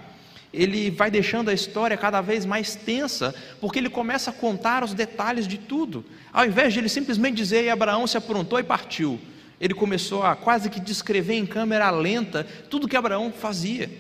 ele 0.52 0.90
vai 0.90 1.11
deixando 1.11 1.49
a 1.49 1.55
história 1.55 1.97
cada 1.97 2.21
vez 2.21 2.45
mais 2.45 2.75
tensa, 2.76 3.35
porque 3.61 3.79
ele 3.79 3.88
começa 3.88 4.31
a 4.31 4.33
contar 4.33 4.85
os 4.85 4.93
detalhes 4.93 5.49
de 5.49 5.57
tudo. 5.57 6.05
Ao 6.33 6.45
invés 6.45 6.73
de 6.73 6.81
ele 6.81 6.88
simplesmente 6.88 7.37
dizer, 7.37 7.64
e 7.64 7.71
Abraão 7.71 8.07
se 8.07 8.19
aprontou 8.19 8.59
e 8.59 8.62
partiu, 8.62 9.19
ele 9.59 9.73
começou 9.73 10.23
a 10.23 10.37
quase 10.37 10.69
que 10.69 10.81
descrever 10.81 11.35
em 11.35 11.47
câmera 11.47 11.90
lenta 11.90 12.47
tudo 12.69 12.88
que 12.88 12.97
Abraão 12.97 13.33
fazia. 13.33 13.90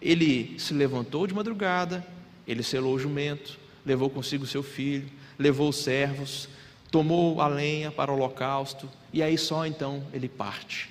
Ele 0.00 0.54
se 0.58 0.72
levantou 0.72 1.26
de 1.26 1.34
madrugada, 1.34 2.06
ele 2.46 2.62
selou 2.62 2.94
o 2.94 2.98
jumento, 2.98 3.58
levou 3.84 4.08
consigo 4.08 4.46
seu 4.46 4.62
filho, 4.62 5.08
levou 5.36 5.68
os 5.68 5.76
servos, 5.76 6.48
tomou 6.94 7.40
a 7.40 7.48
lenha 7.48 7.90
para 7.90 8.12
o 8.12 8.14
holocausto, 8.14 8.88
e 9.12 9.20
aí 9.20 9.36
só 9.36 9.66
então 9.66 10.04
ele 10.12 10.28
parte. 10.28 10.88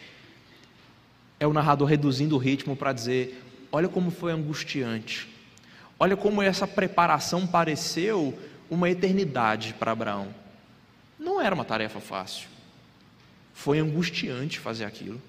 É 1.40 1.48
o 1.48 1.54
narrador 1.54 1.88
reduzindo 1.88 2.36
o 2.36 2.38
ritmo 2.38 2.76
para 2.76 2.92
dizer: 2.92 3.42
olha 3.72 3.88
como 3.88 4.12
foi 4.12 4.34
angustiante, 4.34 5.30
olha 5.98 6.18
como 6.18 6.42
essa 6.42 6.68
preparação 6.68 7.48
pareceu 7.48 8.38
uma 8.70 8.90
eternidade 8.90 9.74
para 9.80 9.94
Abraão. 9.94 10.28
Não 11.18 11.40
era 11.40 11.56
uma 11.56 11.64
tarefa 11.64 12.02
fácil, 12.02 12.50
foi 13.54 13.80
angustiante 13.80 14.60
fazer 14.60 14.84
aquilo. 14.84 15.22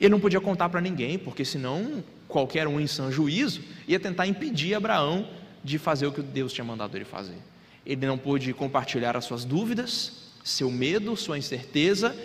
Ele 0.00 0.08
não 0.08 0.20
podia 0.20 0.40
contar 0.40 0.70
para 0.70 0.80
ninguém, 0.80 1.18
porque 1.18 1.44
senão 1.44 2.02
qualquer 2.26 2.66
um 2.66 2.80
em 2.80 2.86
sã 2.86 3.10
juízo 3.10 3.60
ia 3.86 4.00
tentar 4.00 4.26
impedir 4.26 4.74
Abraão 4.74 5.28
de 5.62 5.76
fazer 5.76 6.06
o 6.06 6.12
que 6.12 6.22
Deus 6.22 6.50
tinha 6.50 6.64
mandado 6.64 6.96
ele 6.96 7.04
fazer 7.04 7.36
ele 7.84 8.06
não 8.06 8.16
pôde 8.16 8.52
compartilhar 8.52 9.16
as 9.16 9.24
suas 9.24 9.44
dúvidas, 9.44 10.24
seu 10.42 10.70
medo, 10.70 11.16
sua 11.16 11.38
incerteza, 11.38 12.16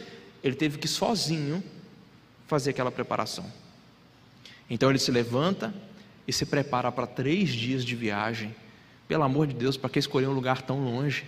ele 0.43 0.55
teve 0.55 0.77
que 0.77 0.87
sozinho 0.87 1.63
fazer 2.47 2.71
aquela 2.71 2.91
preparação. 2.91 3.45
Então 4.69 4.89
ele 4.89 4.99
se 4.99 5.11
levanta 5.11 5.73
e 6.27 6.33
se 6.33 6.45
prepara 6.45 6.91
para 6.91 7.07
três 7.07 7.49
dias 7.49 7.83
de 7.83 7.95
viagem. 7.95 8.55
Pelo 9.07 9.23
amor 9.23 9.47
de 9.47 9.53
Deus, 9.53 9.75
para 9.75 9.89
que 9.89 9.99
escolher 9.99 10.27
um 10.27 10.33
lugar 10.33 10.61
tão 10.61 10.83
longe? 10.83 11.25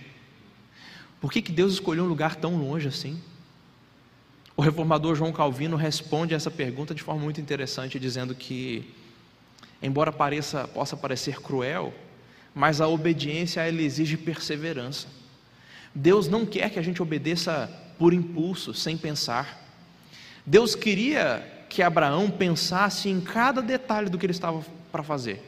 Por 1.20 1.32
que, 1.32 1.42
que 1.42 1.52
Deus 1.52 1.74
escolheu 1.74 2.04
um 2.04 2.08
lugar 2.08 2.36
tão 2.36 2.56
longe 2.56 2.88
assim? 2.88 3.20
O 4.56 4.62
reformador 4.62 5.14
João 5.14 5.32
Calvino 5.32 5.76
responde 5.76 6.34
essa 6.34 6.50
pergunta 6.50 6.94
de 6.94 7.02
forma 7.02 7.22
muito 7.22 7.40
interessante, 7.40 7.98
dizendo 7.98 8.34
que, 8.34 8.92
embora 9.82 10.12
pareça, 10.12 10.68
possa 10.68 10.96
parecer 10.96 11.40
cruel, 11.40 11.92
mas 12.54 12.80
a 12.80 12.88
obediência 12.88 13.60
ela 13.60 13.82
exige 13.82 14.16
perseverança. 14.16 15.06
Deus 15.94 16.28
não 16.28 16.46
quer 16.46 16.70
que 16.70 16.78
a 16.78 16.82
gente 16.82 17.02
obedeça 17.02 17.70
por 17.98 18.12
impulso, 18.12 18.74
sem 18.74 18.96
pensar. 18.96 19.60
Deus 20.44 20.74
queria 20.74 21.64
que 21.68 21.82
Abraão 21.82 22.30
pensasse 22.30 23.08
em 23.08 23.20
cada 23.20 23.62
detalhe 23.62 24.10
do 24.10 24.18
que 24.18 24.26
ele 24.26 24.32
estava 24.32 24.64
para 24.90 25.02
fazer. 25.02 25.42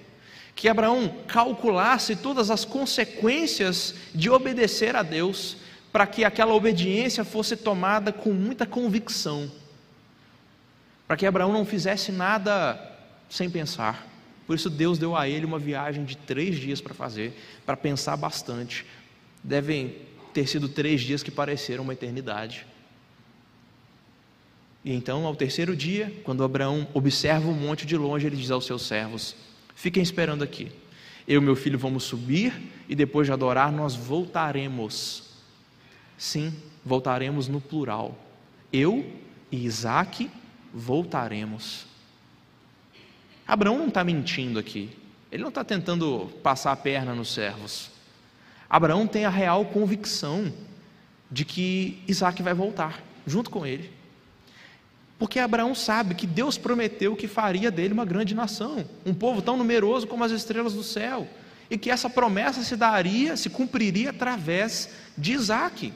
Que 0.54 0.68
Abraão 0.68 1.12
calculasse 1.26 2.16
todas 2.16 2.50
as 2.50 2.64
consequências 2.64 3.94
de 4.14 4.30
obedecer 4.30 4.94
a 4.94 5.02
Deus, 5.02 5.56
para 5.92 6.06
que 6.06 6.24
aquela 6.24 6.54
obediência 6.54 7.24
fosse 7.24 7.56
tomada 7.56 8.12
com 8.12 8.32
muita 8.32 8.64
convicção. 8.64 9.50
Para 11.06 11.16
que 11.16 11.26
Abraão 11.26 11.52
não 11.52 11.66
fizesse 11.66 12.10
nada 12.10 12.80
sem 13.28 13.50
pensar. 13.50 14.06
Por 14.46 14.54
isso 14.54 14.68
Deus 14.68 14.98
deu 14.98 15.16
a 15.16 15.28
ele 15.28 15.46
uma 15.46 15.58
viagem 15.58 16.04
de 16.04 16.16
três 16.16 16.56
dias 16.56 16.80
para 16.80 16.94
fazer, 16.94 17.34
para 17.64 17.76
pensar 17.76 18.16
bastante. 18.16 18.84
Devem 19.42 19.96
ter 20.32 20.46
sido 20.46 20.68
três 20.68 21.00
dias 21.00 21.22
que 21.22 21.30
pareceram 21.30 21.84
uma 21.84 21.92
eternidade. 21.92 22.66
E 24.84 24.92
então, 24.92 25.24
ao 25.24 25.34
terceiro 25.34 25.74
dia, 25.74 26.12
quando 26.24 26.44
Abraão 26.44 26.86
observa 26.92 27.48
o 27.48 27.54
monte 27.54 27.86
de 27.86 27.96
longe, 27.96 28.26
ele 28.26 28.36
diz 28.36 28.50
aos 28.50 28.66
seus 28.66 28.82
servos: 28.82 29.34
Fiquem 29.74 30.02
esperando 30.02 30.44
aqui. 30.44 30.70
Eu 31.26 31.40
e 31.40 31.44
meu 31.44 31.56
filho 31.56 31.78
vamos 31.78 32.04
subir 32.04 32.52
e 32.86 32.94
depois 32.94 33.26
de 33.26 33.32
adorar, 33.32 33.72
nós 33.72 33.96
voltaremos. 33.96 35.30
Sim, 36.18 36.52
voltaremos 36.84 37.48
no 37.48 37.62
plural. 37.62 38.18
Eu 38.70 39.10
e 39.50 39.64
Isaac 39.64 40.30
voltaremos. 40.72 41.86
Abraão 43.46 43.78
não 43.78 43.88
está 43.88 44.02
mentindo 44.02 44.58
aqui. 44.58 44.90
Ele 45.30 45.42
não 45.42 45.48
está 45.48 45.64
tentando 45.64 46.30
passar 46.42 46.72
a 46.72 46.76
perna 46.76 47.14
nos 47.14 47.32
servos. 47.32 47.90
Abraão 48.68 49.06
tem 49.06 49.24
a 49.24 49.30
real 49.30 49.64
convicção 49.66 50.52
de 51.30 51.44
que 51.44 52.02
Isaac 52.06 52.42
vai 52.42 52.54
voltar 52.54 53.02
junto 53.26 53.50
com 53.50 53.66
ele. 53.66 53.90
Porque 55.18 55.38
Abraão 55.38 55.74
sabe 55.74 56.14
que 56.14 56.26
Deus 56.26 56.58
prometeu 56.58 57.16
que 57.16 57.28
faria 57.28 57.70
dele 57.70 57.94
uma 57.94 58.04
grande 58.04 58.34
nação, 58.34 58.84
um 59.06 59.14
povo 59.14 59.40
tão 59.40 59.56
numeroso 59.56 60.06
como 60.06 60.24
as 60.24 60.32
estrelas 60.32 60.74
do 60.74 60.82
céu, 60.82 61.28
e 61.70 61.78
que 61.78 61.90
essa 61.90 62.10
promessa 62.10 62.62
se 62.62 62.76
daria, 62.76 63.36
se 63.36 63.48
cumpriria 63.48 64.10
através 64.10 64.90
de 65.16 65.32
Isaac. 65.32 65.92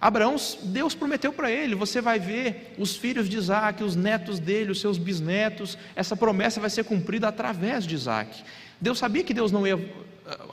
Abraão, 0.00 0.36
Deus 0.62 0.94
prometeu 0.94 1.32
para 1.32 1.50
ele: 1.50 1.74
você 1.74 2.00
vai 2.00 2.18
ver 2.18 2.74
os 2.78 2.96
filhos 2.96 3.28
de 3.28 3.36
Isaac, 3.36 3.82
os 3.82 3.96
netos 3.96 4.38
dele, 4.38 4.70
os 4.70 4.80
seus 4.80 4.96
bisnetos, 4.96 5.76
essa 5.96 6.16
promessa 6.16 6.60
vai 6.60 6.70
ser 6.70 6.84
cumprida 6.84 7.28
através 7.28 7.84
de 7.84 7.94
Isaac. 7.94 8.42
Deus 8.80 8.98
sabia 8.98 9.24
que 9.24 9.34
Deus 9.34 9.50
não 9.50 9.66
ia, 9.66 9.78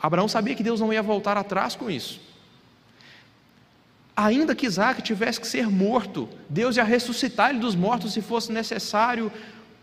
Abraão 0.02 0.28
sabia 0.28 0.56
que 0.56 0.64
Deus 0.64 0.80
não 0.80 0.92
ia 0.92 1.04
voltar 1.04 1.38
atrás 1.38 1.76
com 1.76 1.90
isso. 1.90 2.20
Ainda 4.16 4.56
que 4.56 4.66
Isaac 4.66 5.02
tivesse 5.02 5.40
que 5.40 5.48
ser 5.48 5.70
morto, 5.70 6.28
Deus 6.50 6.78
ia 6.78 6.84
ressuscitar 6.84 7.50
ele 7.50 7.60
dos 7.60 7.76
mortos 7.76 8.14
se 8.14 8.22
fosse 8.22 8.52
necessário, 8.52 9.32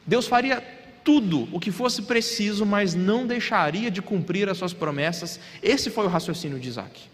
Deus 0.07 0.27
faria 0.27 0.61
tudo 1.05 1.49
o 1.53 1.61
que 1.61 1.71
fosse 1.71 2.03
preciso, 2.03 2.65
mas 2.65 2.95
não 2.95 3.27
deixaria 3.27 3.91
de 3.91 4.01
cumprir 4.01 4.49
as 4.49 4.57
suas 4.57 4.73
promessas. 4.73 5.39
Esse 5.63 5.91
foi 5.91 6.07
o 6.07 6.09
raciocínio 6.09 6.59
de 6.59 6.69
Isaac. 6.69 7.12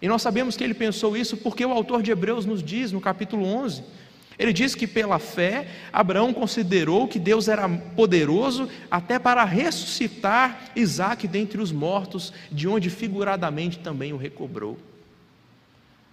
E 0.00 0.08
nós 0.08 0.22
sabemos 0.22 0.56
que 0.56 0.62
ele 0.62 0.74
pensou 0.74 1.16
isso 1.16 1.36
porque 1.36 1.64
o 1.64 1.72
autor 1.72 2.02
de 2.02 2.10
Hebreus 2.10 2.46
nos 2.46 2.62
diz 2.62 2.92
no 2.92 3.00
capítulo 3.00 3.44
11. 3.44 3.82
Ele 4.38 4.52
diz 4.52 4.74
que 4.74 4.86
pela 4.86 5.18
fé, 5.18 5.66
Abraão 5.92 6.32
considerou 6.32 7.08
que 7.08 7.18
Deus 7.18 7.48
era 7.48 7.68
poderoso 7.68 8.68
até 8.88 9.18
para 9.18 9.44
ressuscitar 9.44 10.70
Isaac 10.76 11.26
dentre 11.26 11.60
os 11.60 11.72
mortos, 11.72 12.32
de 12.50 12.68
onde 12.68 12.88
figuradamente 12.88 13.80
também 13.80 14.12
o 14.12 14.16
recobrou. 14.16 14.78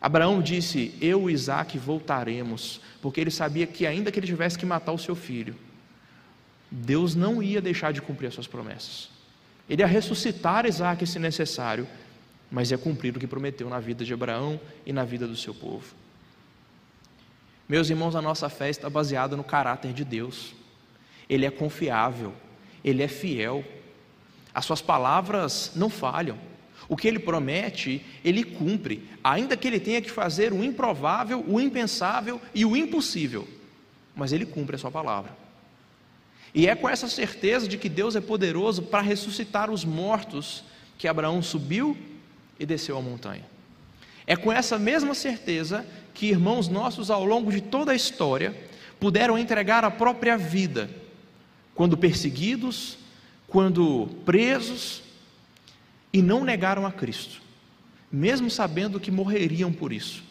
Abraão 0.02 0.42
disse: 0.42 0.96
Eu 1.00 1.30
e 1.30 1.34
Isaac 1.34 1.78
voltaremos, 1.78 2.82
porque 3.00 3.22
ele 3.22 3.32
sabia 3.32 3.68
que, 3.68 3.86
ainda 3.86 4.12
que 4.12 4.20
ele 4.20 4.28
tivesse 4.28 4.58
que 4.58 4.66
matar 4.66 4.92
o 4.92 5.00
seu 5.00 5.16
filho, 5.16 5.56
Deus 6.72 7.14
não 7.14 7.44
ia 7.44 7.62
deixar 7.62 7.94
de 7.94 8.02
cumprir 8.02 8.28
as 8.28 8.34
suas 8.34 8.48
promessas. 8.48 9.10
Ele 9.70 9.84
ia 9.84 9.88
ressuscitar 9.88 10.66
Isaac 10.66 11.06
se 11.06 11.20
necessário, 11.20 11.88
mas 12.50 12.72
é 12.72 12.78
cumprir 12.78 13.16
o 13.16 13.20
que 13.20 13.28
prometeu 13.28 13.70
na 13.70 13.80
vida 13.80 14.06
de 14.06 14.14
Abraão 14.14 14.60
e 14.86 14.94
na 14.94 15.04
vida 15.04 15.28
do 15.28 15.36
seu 15.36 15.54
povo. 15.54 15.96
Meus 17.68 17.90
irmãos, 17.90 18.16
a 18.16 18.22
nossa 18.22 18.48
fé 18.48 18.70
está 18.70 18.90
baseada 18.90 19.36
no 19.36 19.44
caráter 19.44 19.92
de 19.92 20.06
Deus. 20.06 20.54
Ele 21.28 21.46
é 21.46 21.50
confiável, 21.50 22.34
ele 22.84 23.02
é 23.02 23.08
fiel. 23.08 23.66
As 24.54 24.66
suas 24.66 24.82
palavras 24.82 25.72
não 25.76 25.90
falham. 25.90 26.38
O 26.88 26.96
que 26.96 27.08
ele 27.08 27.18
promete, 27.18 28.06
ele 28.24 28.44
cumpre, 28.44 29.10
ainda 29.24 29.58
que 29.58 29.68
ele 29.68 29.80
tenha 29.80 30.02
que 30.02 30.12
fazer 30.12 30.54
o 30.54 30.64
improvável, 30.64 31.44
o 31.48 31.60
impensável 31.60 32.40
e 32.54 32.64
o 32.64 32.78
impossível. 32.78 33.48
Mas 34.16 34.32
ele 34.32 34.46
cumpre 34.46 34.76
a 34.76 34.80
sua 34.80 34.92
palavra. 34.92 35.36
E 36.54 36.68
é 36.68 36.76
com 36.76 36.88
essa 36.88 37.10
certeza 37.10 37.68
de 37.68 37.78
que 37.78 37.90
Deus 37.90 38.16
é 38.16 38.22
poderoso 38.22 38.84
para 38.84 39.02
ressuscitar 39.02 39.72
os 39.72 39.84
mortos 39.84 40.64
que 40.98 41.08
Abraão 41.08 41.42
subiu 41.42 41.98
e 42.60 42.66
desceu 42.66 42.98
a 42.98 43.02
montanha. 43.02 43.46
É 44.28 44.36
com 44.36 44.52
essa 44.52 44.80
mesma 44.80 45.14
certeza 45.14 45.86
que 46.14 46.28
irmãos 46.28 46.68
nossos 46.68 47.12
ao 47.12 47.24
longo 47.24 47.52
de 47.52 47.62
toda 47.62 47.92
a 47.92 47.96
história 47.96 48.56
puderam 49.00 49.38
entregar 49.38 49.84
a 49.84 49.92
própria 49.92 50.38
vida, 50.38 50.90
quando 51.76 51.98
perseguidos, 51.98 52.98
quando 53.48 54.08
presos, 54.26 55.04
e 56.12 56.22
não 56.22 56.46
negaram 56.46 56.86
a 56.86 56.92
Cristo, 56.92 57.42
mesmo 58.10 58.50
sabendo 58.50 59.00
que 59.00 59.12
morreriam 59.12 59.72
por 59.72 59.92
isso, 59.92 60.24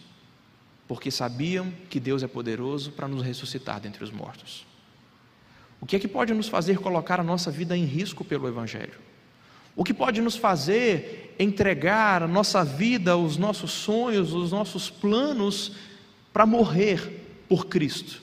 porque 0.88 1.10
sabiam 1.10 1.70
que 1.90 2.00
Deus 2.00 2.22
é 2.22 2.26
poderoso 2.26 2.90
para 2.92 3.06
nos 3.06 3.22
ressuscitar 3.22 3.80
dentre 3.80 4.02
os 4.02 4.10
mortos. 4.10 4.66
O 5.80 5.86
que 5.86 5.96
é 5.96 5.98
que 5.98 6.08
pode 6.08 6.32
nos 6.32 6.48
fazer 6.48 6.78
colocar 6.78 7.20
a 7.20 7.22
nossa 7.22 7.50
vida 7.50 7.76
em 7.76 7.84
risco 7.84 8.24
pelo 8.24 8.48
Evangelho? 8.48 8.98
O 9.76 9.84
que 9.84 9.94
pode 9.94 10.20
nos 10.20 10.36
fazer 10.36 11.34
entregar 11.38 12.22
a 12.22 12.28
nossa 12.28 12.64
vida, 12.64 13.16
os 13.16 13.36
nossos 13.36 13.72
sonhos, 13.72 14.32
os 14.32 14.52
nossos 14.52 14.88
planos 14.88 15.72
para 16.32 16.46
morrer 16.46 17.44
por 17.48 17.66
Cristo? 17.66 18.22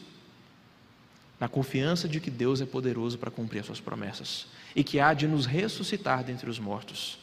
Na 1.39 1.47
confiança 1.47 2.07
de 2.07 2.19
que 2.19 2.29
Deus 2.29 2.61
é 2.61 2.65
poderoso 2.65 3.17
para 3.17 3.31
cumprir 3.31 3.59
as 3.59 3.65
suas 3.65 3.79
promessas 3.79 4.47
e 4.75 4.83
que 4.83 4.99
há 4.99 5.13
de 5.13 5.27
nos 5.27 5.45
ressuscitar 5.45 6.23
dentre 6.23 6.49
os 6.49 6.59
mortos 6.59 7.19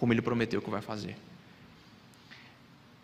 como 0.00 0.14
ele 0.14 0.22
prometeu 0.22 0.62
que 0.62 0.70
vai 0.70 0.80
fazer. 0.80 1.14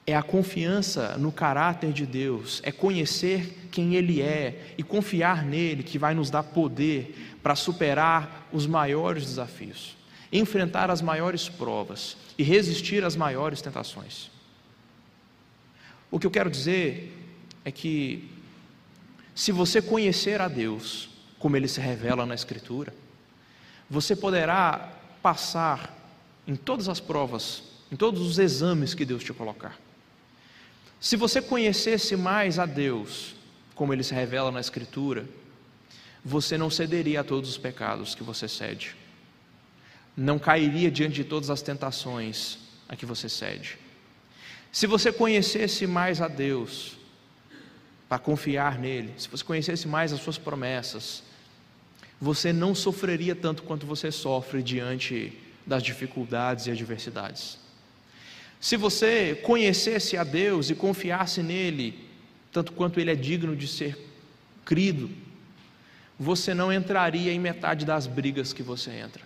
É 0.06 0.16
a 0.16 0.22
confiança 0.22 1.18
no 1.18 1.30
caráter 1.30 1.92
de 1.92 2.06
Deus, 2.06 2.62
é 2.64 2.72
conhecer 2.72 3.68
quem 3.70 3.96
Ele 3.96 4.22
é 4.22 4.74
e 4.78 4.82
confiar 4.82 5.44
nele 5.44 5.82
que 5.82 5.98
vai 5.98 6.14
nos 6.14 6.30
dar 6.30 6.44
poder 6.44 7.36
para 7.42 7.54
superar 7.54 8.48
os 8.52 8.66
maiores 8.66 9.24
desafios, 9.26 9.94
enfrentar 10.32 10.90
as 10.90 11.00
maiores 11.00 11.48
provas 11.48 12.16
e 12.36 12.42
resistir 12.42 13.04
às 13.04 13.16
maiores 13.16 13.60
tentações. 13.60 14.30
O 16.10 16.18
que 16.18 16.26
eu 16.26 16.30
quero 16.30 16.50
dizer 16.50 17.12
é 17.64 17.70
que, 17.70 18.30
se 19.34 19.52
você 19.52 19.82
conhecer 19.82 20.40
a 20.40 20.48
Deus, 20.48 21.08
como 21.38 21.56
Ele 21.56 21.68
se 21.68 21.80
revela 21.80 22.24
na 22.24 22.34
Escritura, 22.34 22.94
você 23.88 24.16
poderá 24.16 24.92
passar 25.22 25.94
em 26.46 26.54
todas 26.54 26.88
as 26.88 27.00
provas, 27.00 27.62
em 27.90 27.96
todos 27.96 28.20
os 28.20 28.38
exames 28.38 28.94
que 28.94 29.04
Deus 29.04 29.24
te 29.24 29.32
colocar. 29.32 29.78
Se 31.00 31.16
você 31.16 31.42
conhecesse 31.42 32.16
mais 32.16 32.58
a 32.58 32.66
Deus, 32.66 33.34
como 33.74 33.92
ele 33.92 34.02
se 34.02 34.14
revela 34.14 34.50
na 34.50 34.60
Escritura, 34.60 35.26
você 36.24 36.56
não 36.56 36.70
cederia 36.70 37.20
a 37.20 37.24
todos 37.24 37.50
os 37.50 37.58
pecados 37.58 38.14
que 38.14 38.24
você 38.24 38.48
cede, 38.48 38.96
não 40.16 40.38
cairia 40.38 40.90
diante 40.90 41.16
de 41.16 41.24
todas 41.24 41.50
as 41.50 41.60
tentações 41.60 42.58
a 42.88 42.96
que 42.96 43.04
você 43.04 43.28
cede. 43.28 43.78
Se 44.72 44.86
você 44.86 45.12
conhecesse 45.12 45.86
mais 45.86 46.20
a 46.20 46.28
Deus, 46.28 46.96
para 48.08 48.18
confiar 48.18 48.78
nele, 48.78 49.12
se 49.18 49.28
você 49.28 49.44
conhecesse 49.44 49.88
mais 49.88 50.12
as 50.12 50.20
suas 50.20 50.38
promessas, 50.38 51.22
você 52.20 52.52
não 52.52 52.74
sofreria 52.74 53.34
tanto 53.34 53.62
quanto 53.62 53.84
você 53.84 54.10
sofre 54.10 54.62
diante 54.62 55.32
das 55.66 55.82
dificuldades 55.82 56.66
e 56.66 56.70
adversidades. 56.70 57.58
Se 58.60 58.76
você 58.76 59.34
conhecesse 59.34 60.16
a 60.16 60.24
Deus 60.24 60.70
e 60.70 60.74
confiasse 60.74 61.42
nele, 61.42 62.06
tanto 62.52 62.72
quanto 62.72 62.98
ele 62.98 63.10
é 63.10 63.14
digno 63.14 63.54
de 63.54 63.68
ser 63.68 63.98
crido, 64.64 65.10
você 66.18 66.54
não 66.54 66.72
entraria 66.72 67.32
em 67.32 67.38
metade 67.38 67.84
das 67.84 68.06
brigas 68.06 68.52
que 68.52 68.62
você 68.62 68.90
entra. 68.90 69.22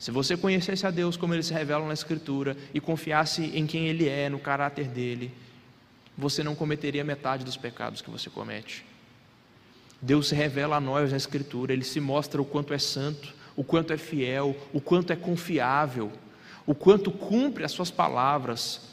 Se 0.00 0.10
você 0.10 0.34
conhecesse 0.34 0.86
a 0.86 0.90
Deus 0.90 1.14
como 1.14 1.34
ele 1.34 1.42
se 1.42 1.52
revela 1.52 1.86
na 1.86 1.92
Escritura 1.92 2.56
e 2.72 2.80
confiasse 2.80 3.42
em 3.54 3.66
quem 3.66 3.86
ele 3.86 4.08
é, 4.08 4.30
no 4.30 4.38
caráter 4.38 4.88
dele, 4.88 5.30
você 6.16 6.42
não 6.42 6.54
cometeria 6.54 7.04
metade 7.04 7.44
dos 7.44 7.58
pecados 7.58 8.00
que 8.00 8.08
você 8.08 8.30
comete. 8.30 8.82
Deus 10.00 10.28
se 10.28 10.34
revela 10.34 10.76
a 10.76 10.80
nós 10.80 11.10
na 11.10 11.18
Escritura, 11.18 11.74
ele 11.74 11.84
se 11.84 12.00
mostra 12.00 12.40
o 12.40 12.46
quanto 12.46 12.72
é 12.72 12.78
santo, 12.78 13.34
o 13.54 13.62
quanto 13.62 13.92
é 13.92 13.98
fiel, 13.98 14.56
o 14.72 14.80
quanto 14.80 15.12
é 15.12 15.16
confiável, 15.16 16.10
o 16.64 16.74
quanto 16.74 17.10
cumpre 17.10 17.62
as 17.62 17.72
suas 17.72 17.90
palavras, 17.90 18.88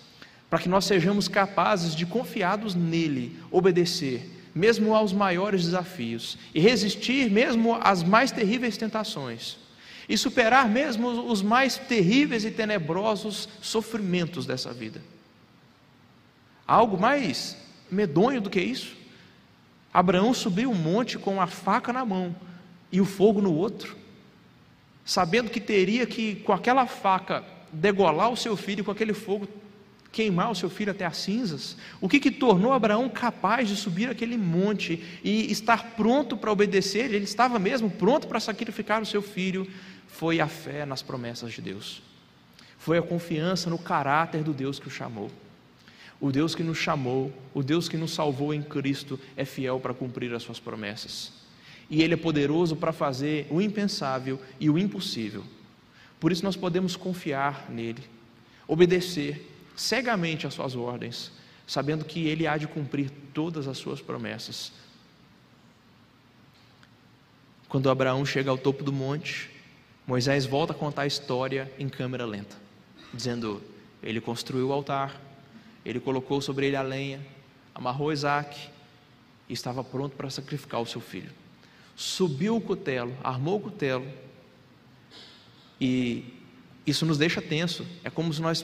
para 0.50 0.60
que 0.60 0.68
nós 0.68 0.84
sejamos 0.84 1.30
capazes 1.30 1.96
de 1.96 2.06
confiados 2.06 2.76
nele, 2.76 3.40
obedecer, 3.50 4.30
mesmo 4.54 4.94
aos 4.94 5.14
maiores 5.14 5.64
desafios, 5.64 6.38
e 6.54 6.60
resistir 6.60 7.32
mesmo 7.32 7.80
às 7.82 8.04
mais 8.04 8.30
terríveis 8.30 8.76
tentações, 8.76 9.58
e 10.08 10.18
superar 10.18 10.70
mesmo 10.70 11.30
os 11.30 11.42
mais 11.42 11.78
terríveis 11.78 12.46
e 12.46 12.52
tenebrosos 12.52 13.50
sofrimentos 13.62 14.46
dessa 14.46 14.74
vida. 14.74 15.02
Algo 16.66 17.00
mais 17.00 17.58
medonho 17.90 18.42
do 18.42 18.50
que 18.50 18.60
isso? 18.60 18.96
Abraão 19.94 20.34
subiu 20.34 20.72
um 20.72 20.76
monte 20.76 21.18
com 21.18 21.42
a 21.42 21.48
faca 21.48 21.92
na 21.92 22.06
mão 22.06 22.36
e 22.92 23.02
o 23.02 23.06
fogo 23.06 23.42
no 23.42 23.54
outro 23.54 23.98
sabendo 25.08 25.50
que 25.50 25.62
teria 25.62 26.06
que, 26.06 26.36
com 26.36 26.52
aquela 26.52 26.86
faca, 26.86 27.42
degolar 27.72 28.30
o 28.30 28.36
seu 28.36 28.58
filho, 28.58 28.84
com 28.84 28.92
aquele 28.92 29.14
fogo, 29.14 29.48
queimar 30.12 30.52
o 30.52 30.56
seu 30.56 30.70
filho 30.70 30.92
até 30.92 31.06
as 31.06 31.16
cinzas? 31.16 31.78
O 32.02 32.10
que, 32.10 32.20
que 32.20 32.30
tornou 32.30 32.74
Abraão 32.74 33.08
capaz 33.08 33.70
de 33.70 33.78
subir 33.78 34.10
aquele 34.10 34.38
monte 34.38 35.02
e 35.24 35.50
estar 35.50 35.92
pronto 35.96 36.36
para 36.36 36.52
obedecer? 36.52 37.06
Ele 37.06 37.24
estava 37.24 37.58
mesmo 37.58 37.90
pronto 37.90 38.28
para 38.28 38.42
sacrificar 38.42 39.02
o 39.02 39.06
seu 39.06 39.22
filho. 39.22 39.66
Foi 40.18 40.40
a 40.40 40.48
fé 40.48 40.86
nas 40.86 41.02
promessas 41.02 41.54
de 41.54 41.62
Deus, 41.62 42.02
foi 42.78 42.98
a 42.98 43.02
confiança 43.02 43.70
no 43.70 43.78
caráter 43.78 44.44
do 44.44 44.54
Deus 44.54 44.80
que 44.80 44.88
o 44.88 44.92
chamou. 44.92 45.32
O 46.20 46.32
Deus 46.32 46.56
que 46.56 46.64
nos 46.64 46.78
chamou, 46.78 47.32
o 47.54 47.62
Deus 47.62 47.88
que 47.88 47.96
nos 47.96 48.12
salvou 48.12 48.54
em 48.54 48.64
Cristo, 48.64 49.20
é 49.36 49.46
fiel 49.46 49.80
para 49.80 49.94
cumprir 49.94 50.34
as 50.34 50.42
suas 50.44 50.60
promessas 50.60 51.32
e 51.90 52.02
Ele 52.02 52.14
é 52.14 52.18
poderoso 52.18 52.76
para 52.76 52.92
fazer 52.92 53.48
o 53.50 53.62
impensável 53.62 54.40
e 54.60 54.70
o 54.70 54.78
impossível. 54.78 55.44
Por 56.20 56.32
isso 56.32 56.44
nós 56.44 56.56
podemos 56.56 56.96
confiar 56.96 57.70
nele, 57.70 58.04
obedecer 58.68 59.50
cegamente 59.76 60.48
às 60.48 60.54
suas 60.54 60.76
ordens, 60.76 61.32
sabendo 61.66 62.04
que 62.04 62.28
Ele 62.28 62.48
há 62.48 62.58
de 62.58 62.68
cumprir 62.68 63.10
todas 63.34 63.68
as 63.68 63.78
suas 63.78 64.02
promessas. 64.02 64.72
Quando 67.70 67.90
Abraão 67.90 68.26
chega 68.26 68.50
ao 68.50 68.58
topo 68.58 68.84
do 68.84 68.92
monte, 68.92 69.50
Moisés 70.08 70.46
volta 70.46 70.74
a 70.74 70.76
contar 70.76 71.04
a 71.04 71.08
história 71.08 71.72
em 71.78 71.88
câmera 71.88 72.26
lenta, 72.26 72.56
dizendo: 73.14 73.62
Ele 74.02 74.20
construiu 74.20 74.70
o 74.70 74.74
altar, 74.74 75.22
ele 75.86 76.00
colocou 76.00 76.42
sobre 76.42 76.66
ele 76.66 76.76
a 76.76 76.82
lenha, 76.82 77.24
amarrou 77.76 78.12
Isaac 78.12 78.58
e 79.48 79.54
estava 79.54 79.84
pronto 79.84 80.16
para 80.16 80.30
sacrificar 80.30 80.82
o 80.82 80.86
seu 80.86 81.02
filho 81.02 81.32
subiu 81.98 82.56
o 82.56 82.62
cutelo, 82.62 83.18
armou 83.24 83.58
o 83.58 83.60
cutelo, 83.60 84.08
e 85.82 86.24
isso 86.86 87.06
nos 87.08 87.18
deixa 87.18 87.42
tenso. 87.42 87.86
É 88.04 88.10
como 88.10 88.32
se 88.32 88.40
nós, 88.40 88.64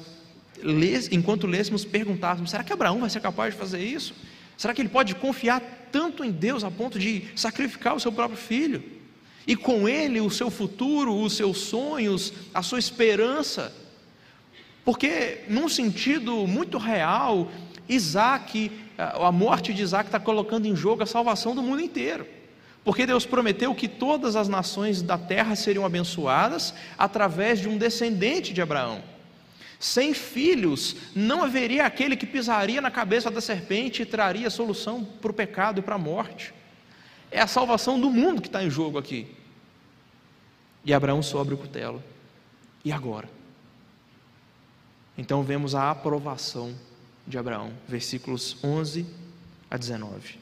enquanto 1.11 1.47
lêssemos, 1.47 1.83
perguntássemos: 1.83 2.51
será 2.51 2.63
que 2.63 2.71
Abraão 2.71 2.99
vai 2.99 3.09
ser 3.09 3.19
capaz 3.19 3.53
de 3.53 3.59
fazer 3.59 3.83
isso? 3.83 4.13
Será 4.55 4.71
que 4.73 4.81
ele 4.81 4.89
pode 4.89 5.15
confiar 5.15 5.59
tanto 5.91 6.23
em 6.23 6.31
Deus 6.31 6.63
a 6.63 6.69
ponto 6.69 6.99
de 6.99 7.25
sacrificar 7.35 7.95
o 7.95 7.99
seu 7.99 8.11
próprio 8.11 8.37
filho? 8.37 8.83
E 9.45 9.55
com 9.55 9.87
ele 9.87 10.21
o 10.21 10.29
seu 10.29 10.49
futuro, 10.49 11.15
os 11.15 11.33
seus 11.33 11.57
sonhos, 11.57 12.33
a 12.53 12.61
sua 12.61 12.79
esperança? 12.79 13.73
Porque, 14.85 15.39
num 15.47 15.69
sentido 15.69 16.47
muito 16.47 16.77
real, 16.77 17.49
Isaac, 17.87 18.71
a 18.97 19.31
morte 19.31 19.73
de 19.73 19.81
Isaac 19.81 20.07
está 20.07 20.19
colocando 20.19 20.65
em 20.65 20.75
jogo 20.75 21.03
a 21.03 21.05
salvação 21.05 21.55
do 21.55 21.63
mundo 21.63 21.81
inteiro. 21.81 22.25
Porque 22.83 23.05
Deus 23.05 23.25
prometeu 23.25 23.73
que 23.73 23.87
todas 23.87 24.35
as 24.35 24.49
nações 24.49 25.01
da 25.01 25.17
terra 25.17 25.55
seriam 25.55 25.85
abençoadas 25.85 26.73
através 26.97 27.59
de 27.59 27.69
um 27.69 27.77
descendente 27.77 28.53
de 28.53 28.61
Abraão. 28.61 29.01
Sem 29.79 30.13
filhos, 30.13 30.95
não 31.15 31.43
haveria 31.43 31.85
aquele 31.85 32.15
que 32.15 32.25
pisaria 32.25 32.81
na 32.81 32.91
cabeça 32.91 33.29
da 33.31 33.41
serpente 33.41 34.01
e 34.01 34.05
traria 34.05 34.49
solução 34.49 35.03
para 35.03 35.31
o 35.31 35.33
pecado 35.33 35.79
e 35.79 35.81
para 35.81 35.95
a 35.95 35.99
morte. 35.99 36.53
É 37.33 37.41
a 37.41 37.47
salvação 37.47 37.99
do 37.99 38.11
mundo 38.11 38.41
que 38.41 38.47
está 38.47 38.63
em 38.63 38.69
jogo 38.69 38.99
aqui. 38.99 39.27
E 40.85 40.93
Abraão 40.93 41.23
sobre 41.23 41.55
o 41.55 41.57
cutelo. 41.57 42.01
E 42.85 42.91
agora? 42.91 43.27
Então 45.17 45.41
vemos 45.41 45.73
a 45.73 45.89
aprovação 45.89 46.75
de 47.25 47.35
Abraão, 47.37 47.73
versículos 47.87 48.57
11 48.63 49.03
a 49.69 49.77
19. 49.77 50.37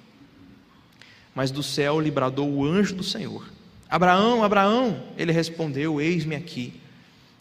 Mas 1.34 1.49
do 1.49 1.63
céu 1.63 1.97
lhe 1.97 2.12
bradou 2.12 2.51
o 2.51 2.65
anjo 2.65 2.93
do 2.93 3.04
Senhor: 3.04 3.49
Abraão, 3.89 4.43
Abraão! 4.43 5.01
Ele 5.17 5.32
respondeu: 5.32 6.01
Eis-me 6.01 6.36
aqui. 6.36 6.82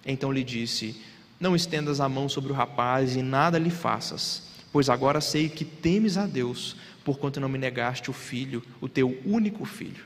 Então 0.06 0.30
lhe 0.30 0.44
disse: 0.44 1.02
Não 1.40 1.56
estendas 1.56 2.00
a 2.00 2.08
mão 2.08 2.28
sobre 2.28 2.52
o 2.52 2.54
rapaz 2.54 3.16
e 3.16 3.22
nada 3.22 3.58
lhe 3.58 3.70
faças, 3.70 4.44
pois 4.72 4.88
agora 4.88 5.20
sei 5.20 5.48
que 5.48 5.64
temes 5.64 6.16
a 6.16 6.26
Deus, 6.26 6.76
porquanto 7.04 7.40
não 7.40 7.48
me 7.48 7.58
negaste 7.58 8.10
o 8.10 8.12
filho, 8.12 8.62
o 8.80 8.88
teu 8.88 9.20
único 9.24 9.64
filho. 9.64 10.04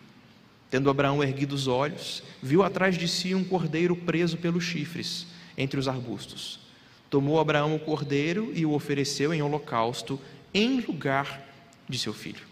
Tendo 0.70 0.90
Abraão 0.90 1.22
erguido 1.22 1.54
os 1.54 1.66
olhos, 1.66 2.22
viu 2.42 2.62
atrás 2.62 2.96
de 2.96 3.06
si 3.06 3.34
um 3.34 3.44
cordeiro 3.44 3.94
preso 3.94 4.36
pelos 4.36 4.64
chifres, 4.64 5.26
entre 5.56 5.78
os 5.78 5.86
arbustos. 5.86 6.58
Tomou 7.08 7.38
Abraão 7.38 7.76
o 7.76 7.78
cordeiro 7.78 8.50
e 8.54 8.66
o 8.66 8.72
ofereceu 8.72 9.32
em 9.32 9.40
holocausto, 9.40 10.20
em 10.52 10.80
lugar 10.80 11.40
de 11.88 11.98
seu 11.98 12.12
filho. 12.12 12.42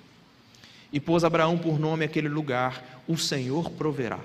E 0.93 1.01
pôs 1.01 1.25
Abraão 1.25 1.59
por 1.59 1.81
nome 1.81 2.05
aquele 2.05 2.29
lugar: 2.29 3.03
O 3.09 3.17
Senhor 3.17 3.71
proverá. 3.71 4.21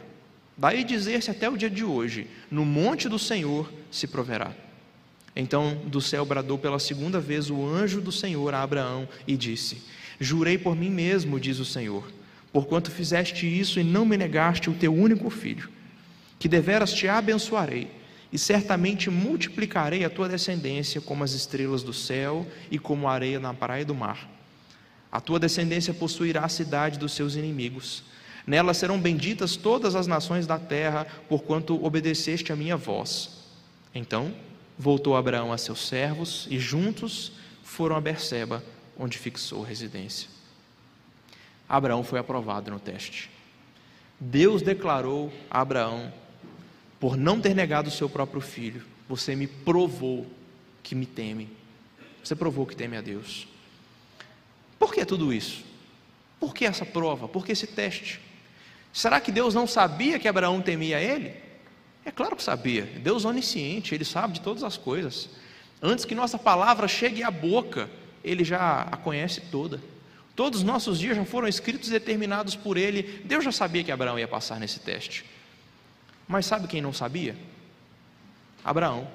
Daí 0.56 0.84
dizer-se 0.84 1.32
até 1.32 1.50
o 1.50 1.58
dia 1.58 1.70
de 1.70 1.84
hoje: 1.84 2.28
No 2.52 2.66
monte 2.66 3.08
do 3.08 3.18
Senhor 3.18 3.72
se 3.90 4.06
proverá. 4.06 4.54
Então 5.40 5.78
do 5.86 6.02
céu 6.02 6.26
bradou 6.26 6.58
pela 6.58 6.80
segunda 6.80 7.20
vez 7.20 7.52
o 7.52 7.64
anjo 7.64 8.02
do 8.02 8.12
Senhor 8.12 8.56
a 8.56 8.64
Abraão 8.64 9.08
e 9.28 9.38
disse: 9.38 9.84
Jurei 10.20 10.58
por 10.58 10.76
mim 10.76 10.90
mesmo, 10.90 11.40
diz 11.40 11.60
o 11.60 11.66
Senhor, 11.66 12.12
porquanto 12.52 12.90
fizeste 12.90 13.46
isso 13.46 13.80
e 13.80 13.84
não 13.84 14.04
me 14.04 14.18
negaste 14.18 14.68
o 14.68 14.74
teu 14.74 14.92
único 14.92 15.30
filho, 15.30 15.70
que 16.40 16.50
deveras 16.50 16.92
te 16.92 17.08
abençoarei 17.08 17.88
e 18.34 18.38
certamente 18.40 19.12
multiplicarei 19.12 20.04
a 20.04 20.10
tua 20.10 20.28
descendência 20.28 21.00
como 21.00 21.24
as 21.24 21.34
estrelas 21.34 21.84
do 21.84 21.94
céu 21.94 22.46
e 22.72 22.80
como 22.80 23.08
a 23.08 23.14
areia 23.14 23.40
na 23.40 23.54
praia 23.54 23.86
do 23.86 23.94
mar. 23.94 24.28
A 25.12 25.22
tua 25.22 25.40
descendência 25.40 25.94
possuirá 25.94 26.46
a 26.46 26.50
cidade 26.50 26.98
dos 26.98 27.14
seus 27.14 27.36
inimigos. 27.36 28.04
Nela 28.46 28.74
serão 28.74 29.00
benditas 29.00 29.56
todas 29.56 29.94
as 29.94 30.08
nações 30.08 30.48
da 30.48 30.58
terra, 30.58 31.06
porquanto 31.30 31.86
obedeceste 31.86 32.52
a 32.52 32.56
minha 32.56 32.76
voz. 32.76 33.38
Então 33.94 34.34
voltou 34.78 35.16
Abraão 35.16 35.52
a 35.52 35.58
seus 35.58 35.88
servos 35.88 36.48
e 36.50 36.60
juntos 36.60 37.32
foram 37.64 37.96
a 37.96 38.02
Berseba, 38.02 38.64
onde 38.98 39.18
fixou 39.18 39.64
residência. 39.64 40.30
Abraão 41.68 42.04
foi 42.04 42.20
aprovado 42.20 42.72
no 42.72 42.80
teste. 42.80 43.30
Deus 44.20 44.62
declarou 44.62 45.32
a 45.50 45.62
Abraão 45.62 46.12
por 47.00 47.16
não 47.16 47.40
ter 47.40 47.54
negado 47.54 47.90
o 47.90 47.92
seu 47.92 48.10
próprio 48.10 48.42
filho, 48.42 48.84
você 49.08 49.36
me 49.36 49.48
provou 49.48 50.26
que 50.82 50.96
me 50.96 51.06
teme. 51.06 51.50
Você 52.24 52.36
provou 52.36 52.66
que 52.66 52.76
teme 52.76 52.98
a 52.98 53.02
Deus. 53.02 53.48
Por 54.80 54.94
que 54.94 55.06
tudo 55.06 55.32
isso? 55.32 55.64
Por 56.40 56.54
que 56.54 56.66
essa 56.66 56.86
prova? 56.86 57.28
Por 57.28 57.46
que 57.46 57.52
esse 57.52 57.68
teste? 57.68 58.20
Será 58.92 59.20
que 59.20 59.32
Deus 59.32 59.54
não 59.54 59.68
sabia 59.68 60.20
que 60.20 60.28
Abraão 60.28 60.62
temia 60.62 61.00
ele? 61.00 61.47
É 62.08 62.12
claro 62.12 62.38
que 62.38 62.42
sabia. 62.42 62.84
Deus 62.84 63.26
onisciente, 63.26 63.94
ele 63.94 64.06
sabe 64.06 64.36
de 64.36 64.40
todas 64.40 64.64
as 64.64 64.78
coisas. 64.78 65.30
Antes 65.82 66.06
que 66.06 66.16
nossa 66.16 66.40
palavra 66.40 66.88
chegue 66.88 67.22
à 67.22 67.30
boca, 67.30 67.90
ele 68.24 68.46
já 68.46 68.84
a 68.84 68.96
conhece 68.96 69.42
toda. 69.52 69.82
Todos 70.34 70.60
os 70.60 70.66
nossos 70.66 71.00
dias 71.00 71.18
já 71.18 71.26
foram 71.26 71.50
escritos 71.50 71.90
e 71.90 71.92
determinados 71.92 72.56
por 72.56 72.78
ele. 72.78 73.22
Deus 73.26 73.44
já 73.44 73.52
sabia 73.52 73.84
que 73.84 73.92
Abraão 73.92 74.18
ia 74.18 74.28
passar 74.28 74.58
nesse 74.58 74.80
teste. 74.80 75.26
Mas 76.26 76.46
sabe 76.46 76.66
quem 76.66 76.82
não 76.82 76.94
sabia? 76.94 77.36
Abraão. 78.64 79.06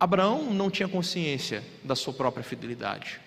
Abraão 0.00 0.52
não 0.52 0.72
tinha 0.72 0.88
consciência 0.88 1.62
da 1.84 1.94
sua 1.94 2.12
própria 2.12 2.42
fidelidade. 2.42 3.20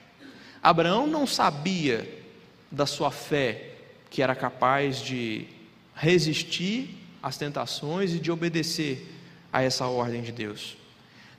Abraão 0.61 1.07
não 1.07 1.25
sabia 1.25 2.23
da 2.69 2.85
sua 2.85 3.09
fé, 3.09 3.69
que 4.09 4.21
era 4.21 4.35
capaz 4.35 4.99
de 4.99 5.47
resistir 5.95 7.04
às 7.25 7.37
tentações 7.37 8.13
e 8.13 8.19
de 8.19 8.31
obedecer 8.31 9.11
a 9.51 9.63
essa 9.63 9.87
ordem 9.87 10.21
de 10.21 10.31
Deus. 10.31 10.77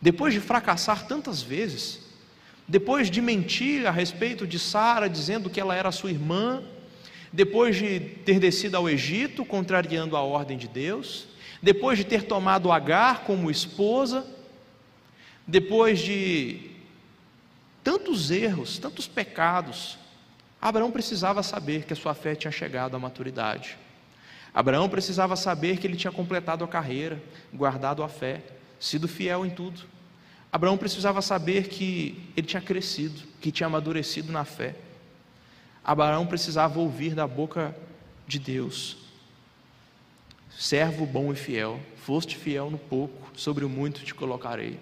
Depois 0.03 0.35
de 0.35 0.41
fracassar 0.41 1.07
tantas 1.07 1.41
vezes, 1.41 2.01
depois 2.67 3.09
de 3.09 3.23
mentir 3.23 3.87
a 3.87 3.93
respeito 3.93 4.49
de 4.49 4.59
Sara, 4.59 5.09
dizendo 5.09 5.49
que 5.49 5.61
ela 5.61 5.77
era 5.77 5.93
sua 5.93 6.11
irmã, 6.11 6.61
depois 7.33 7.77
de 7.77 8.01
ter 8.01 8.41
descido 8.41 8.77
ao 8.77 8.91
Egito, 8.91 9.45
contrariando 9.45 10.17
a 10.17 10.23
ordem 10.23 10.59
de 10.59 10.67
Deus, 10.67 11.29
depois 11.63 11.99
de 11.99 12.05
ter 12.05 12.25
tomado 12.25 12.73
Agar 12.73 13.23
como 13.23 13.49
esposa, 13.49 14.27
depois 15.47 16.01
de 16.01 16.69
tantos 17.85 18.33
erros, 18.33 18.77
tantos 18.77 19.07
pecados, 19.07 19.97
Abraão 20.61 20.91
precisava 20.91 21.45
saber 21.45 21.85
que 21.85 21.93
a 21.93 21.97
sua 21.97 22.13
fé 22.13 22.35
tinha 22.35 22.51
chegado 22.51 22.97
à 22.97 22.99
maturidade. 22.99 23.86
Abraão 24.57 24.89
precisava 24.89 25.37
saber 25.37 25.77
que 25.77 25.87
ele 25.87 25.99
tinha 25.99 26.11
completado 26.11 26.65
a 26.65 26.69
carreira, 26.69 27.23
guardado 27.53 28.03
a 28.03 28.09
fé, 28.09 28.43
sido 28.81 29.07
fiel 29.07 29.45
em 29.45 29.51
tudo. 29.51 29.83
Abraão 30.51 30.79
precisava 30.79 31.21
saber 31.21 31.69
que 31.69 32.33
ele 32.35 32.47
tinha 32.47 32.63
crescido, 32.63 33.21
que 33.39 33.53
tinha 33.53 33.67
amadurecido 33.67 34.33
na 34.33 34.47
fé. 34.47 34.75
Abraão 35.85 36.27
precisava 36.27 36.81
ouvir 36.81 37.15
da 37.15 37.27
boca 37.27 37.77
de 38.27 38.39
Deus: 38.39 38.97
servo 40.49 41.05
bom 41.05 41.31
e 41.31 41.37
fiel, 41.37 41.79
foste 41.99 42.35
fiel 42.35 42.71
no 42.71 42.79
pouco, 42.79 43.31
sobre 43.39 43.63
o 43.63 43.69
muito 43.69 44.05
te 44.05 44.15
colocarei. 44.15 44.81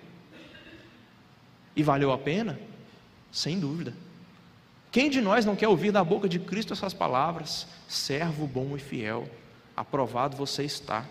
E 1.75 1.83
valeu 1.83 2.13
a 2.13 2.19
pena? 2.19 2.61
Sem 3.33 3.59
dúvida. 3.59 3.93
Quem 4.93 5.11
de 5.11 5.21
nós 5.21 5.45
não 5.45 5.57
quer 5.57 5.67
ouvir 5.67 5.91
da 5.91 6.05
boca 6.05 6.29
de 6.29 6.39
Cristo 6.39 6.73
essas 6.73 6.95
palavras? 6.95 7.67
Servo 7.89 8.47
bom 8.47 8.77
e 8.77 8.79
fiel, 8.79 9.29
aprovado 9.77 10.37
você 10.37 10.65
está. 10.65 11.05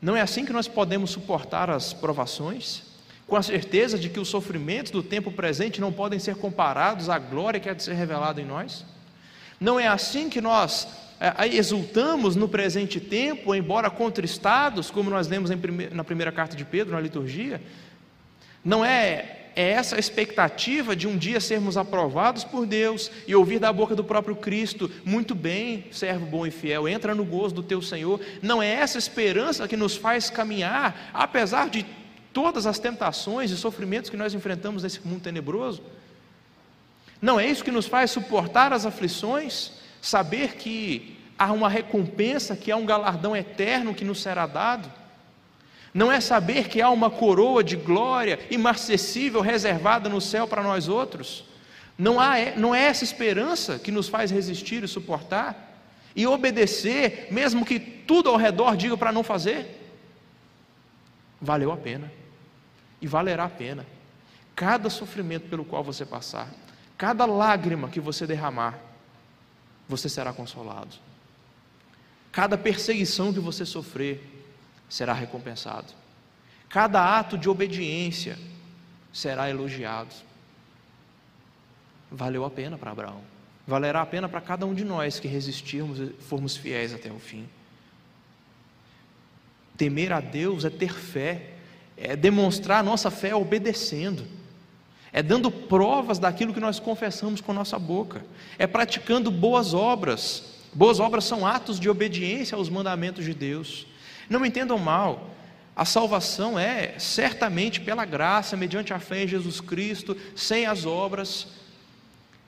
Não 0.00 0.16
é 0.16 0.20
assim 0.20 0.44
que 0.44 0.52
nós 0.52 0.68
podemos 0.68 1.10
suportar 1.10 1.70
as 1.70 1.92
provações? 1.92 2.88
com 3.28 3.36
a 3.36 3.42
certeza 3.42 3.98
de 3.98 4.08
que 4.08 4.18
os 4.18 4.28
sofrimentos 4.28 4.90
do 4.90 5.02
tempo 5.02 5.30
presente 5.30 5.82
não 5.82 5.92
podem 5.92 6.18
ser 6.18 6.36
comparados 6.36 7.10
à 7.10 7.18
glória 7.18 7.60
que 7.60 7.68
há 7.68 7.74
de 7.74 7.82
ser 7.82 7.92
revelada 7.92 8.40
em 8.40 8.44
nós? 8.46 8.86
Não 9.60 9.78
é 9.78 9.86
assim 9.86 10.30
que 10.30 10.40
nós 10.40 10.88
é, 11.20 11.46
exultamos 11.46 12.34
no 12.34 12.48
presente 12.48 12.98
tempo, 12.98 13.54
embora 13.54 13.90
contristados, 13.90 14.90
como 14.90 15.10
nós 15.10 15.28
lemos 15.28 15.50
prime 15.50 15.88
na 15.88 16.02
primeira 16.02 16.32
carta 16.32 16.56
de 16.56 16.64
Pedro, 16.64 16.94
na 16.94 17.00
liturgia? 17.00 17.60
Não 18.64 18.82
é, 18.82 19.37
é 19.58 19.70
essa 19.72 19.98
expectativa 19.98 20.94
de 20.94 21.08
um 21.08 21.18
dia 21.18 21.40
sermos 21.40 21.76
aprovados 21.76 22.44
por 22.44 22.64
Deus 22.64 23.10
e 23.26 23.34
ouvir 23.34 23.58
da 23.58 23.72
boca 23.72 23.92
do 23.92 24.04
próprio 24.04 24.36
Cristo: 24.36 24.88
muito 25.04 25.34
bem, 25.34 25.86
servo 25.90 26.24
bom 26.26 26.46
e 26.46 26.50
fiel, 26.52 26.86
entra 26.86 27.12
no 27.12 27.24
gozo 27.24 27.56
do 27.56 27.62
teu 27.64 27.82
Senhor. 27.82 28.20
Não 28.40 28.62
é 28.62 28.68
essa 28.68 28.98
esperança 28.98 29.66
que 29.66 29.76
nos 29.76 29.96
faz 29.96 30.30
caminhar, 30.30 31.10
apesar 31.12 31.68
de 31.68 31.84
todas 32.32 32.66
as 32.66 32.78
tentações 32.78 33.50
e 33.50 33.56
sofrimentos 33.56 34.08
que 34.08 34.16
nós 34.16 34.32
enfrentamos 34.32 34.84
nesse 34.84 35.04
mundo 35.04 35.22
tenebroso? 35.22 35.82
Não 37.20 37.40
é 37.40 37.44
isso 37.44 37.64
que 37.64 37.72
nos 37.72 37.88
faz 37.88 38.12
suportar 38.12 38.72
as 38.72 38.86
aflições, 38.86 39.72
saber 40.00 40.54
que 40.54 41.18
há 41.36 41.50
uma 41.50 41.68
recompensa, 41.68 42.54
que 42.54 42.70
há 42.70 42.76
um 42.76 42.86
galardão 42.86 43.34
eterno 43.34 43.92
que 43.92 44.04
nos 44.04 44.22
será 44.22 44.46
dado? 44.46 44.88
Não 45.92 46.12
é 46.12 46.20
saber 46.20 46.68
que 46.68 46.80
há 46.80 46.90
uma 46.90 47.10
coroa 47.10 47.64
de 47.64 47.76
glória 47.76 48.38
imarcessível 48.50 49.40
reservada 49.40 50.08
no 50.08 50.20
céu 50.20 50.46
para 50.46 50.62
nós 50.62 50.88
outros? 50.88 51.44
Não, 51.96 52.20
há, 52.20 52.36
não 52.56 52.74
é 52.74 52.84
essa 52.84 53.04
esperança 53.04 53.78
que 53.78 53.90
nos 53.90 54.08
faz 54.08 54.30
resistir 54.30 54.84
e 54.84 54.88
suportar? 54.88 55.66
E 56.14 56.26
obedecer, 56.26 57.28
mesmo 57.30 57.64
que 57.64 57.78
tudo 57.78 58.28
ao 58.28 58.36
redor 58.36 58.76
diga 58.76 58.96
para 58.96 59.12
não 59.12 59.22
fazer? 59.22 59.78
Valeu 61.40 61.72
a 61.72 61.76
pena 61.76 62.10
e 63.00 63.06
valerá 63.06 63.44
a 63.44 63.48
pena. 63.48 63.86
Cada 64.54 64.90
sofrimento 64.90 65.48
pelo 65.48 65.64
qual 65.64 65.84
você 65.84 66.04
passar, 66.04 66.52
cada 66.96 67.24
lágrima 67.24 67.88
que 67.88 68.00
você 68.00 68.26
derramar, 68.26 68.78
você 69.88 70.08
será 70.08 70.32
consolado. 70.32 70.96
Cada 72.30 72.58
perseguição 72.58 73.32
que 73.32 73.40
você 73.40 73.64
sofrer 73.64 74.37
será 74.88 75.12
recompensado. 75.12 75.92
Cada 76.68 77.18
ato 77.18 77.36
de 77.36 77.48
obediência 77.48 78.38
será 79.12 79.48
elogiado. 79.48 80.14
Valeu 82.10 82.44
a 82.44 82.50
pena 82.50 82.78
para 82.78 82.90
Abraão. 82.90 83.22
Valerá 83.66 84.02
a 84.02 84.06
pena 84.06 84.28
para 84.28 84.40
cada 84.40 84.64
um 84.64 84.74
de 84.74 84.84
nós 84.84 85.20
que 85.20 85.28
resistirmos 85.28 85.98
e 85.98 86.06
formos 86.20 86.56
fiéis 86.56 86.94
até 86.94 87.12
o 87.12 87.18
fim. 87.18 87.46
Temer 89.76 90.12
a 90.12 90.20
Deus 90.20 90.64
é 90.64 90.70
ter 90.70 90.92
fé 90.92 91.58
é 92.00 92.14
demonstrar 92.14 92.84
nossa 92.84 93.10
fé 93.10 93.34
obedecendo, 93.34 94.24
é 95.12 95.20
dando 95.20 95.50
provas 95.50 96.18
daquilo 96.18 96.54
que 96.54 96.60
nós 96.60 96.78
confessamos 96.78 97.40
com 97.40 97.52
nossa 97.52 97.76
boca, 97.78 98.24
é 98.56 98.66
praticando 98.66 99.30
boas 99.30 99.74
obras. 99.74 100.56
Boas 100.72 101.00
obras 101.00 101.24
são 101.24 101.44
atos 101.44 101.80
de 101.80 101.88
obediência 101.88 102.54
aos 102.54 102.68
mandamentos 102.68 103.24
de 103.24 103.34
Deus. 103.34 103.86
Não 104.28 104.40
me 104.40 104.48
entendam 104.48 104.78
mal, 104.78 105.30
A 105.74 105.84
salvação 105.84 106.58
é 106.58 106.98
certamente 106.98 107.80
pela 107.80 108.04
graça, 108.04 108.56
mediante 108.56 108.92
a 108.92 108.98
fé 108.98 109.22
em 109.22 109.28
Jesus 109.28 109.60
Cristo, 109.60 110.16
sem 110.34 110.66
as 110.66 110.84
obras, 110.84 111.46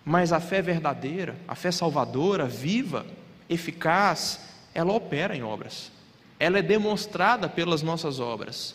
mas 0.05 0.33
a 0.33 0.41
fé 0.41 0.61
verdadeira, 0.61 1.37
a 1.47 1.55
fé 1.55 1.71
salvadora, 1.71 2.47
viva, 2.47 3.07
eficaz, 3.49 4.41
ela 4.75 4.93
opera 4.93 5.37
em 5.37 5.45
obras, 5.45 5.93
ela 6.41 6.59
é 6.59 6.63
demonstrada 6.63 7.49
pelas 7.49 7.83
nossas 7.83 8.19
obras. 8.19 8.75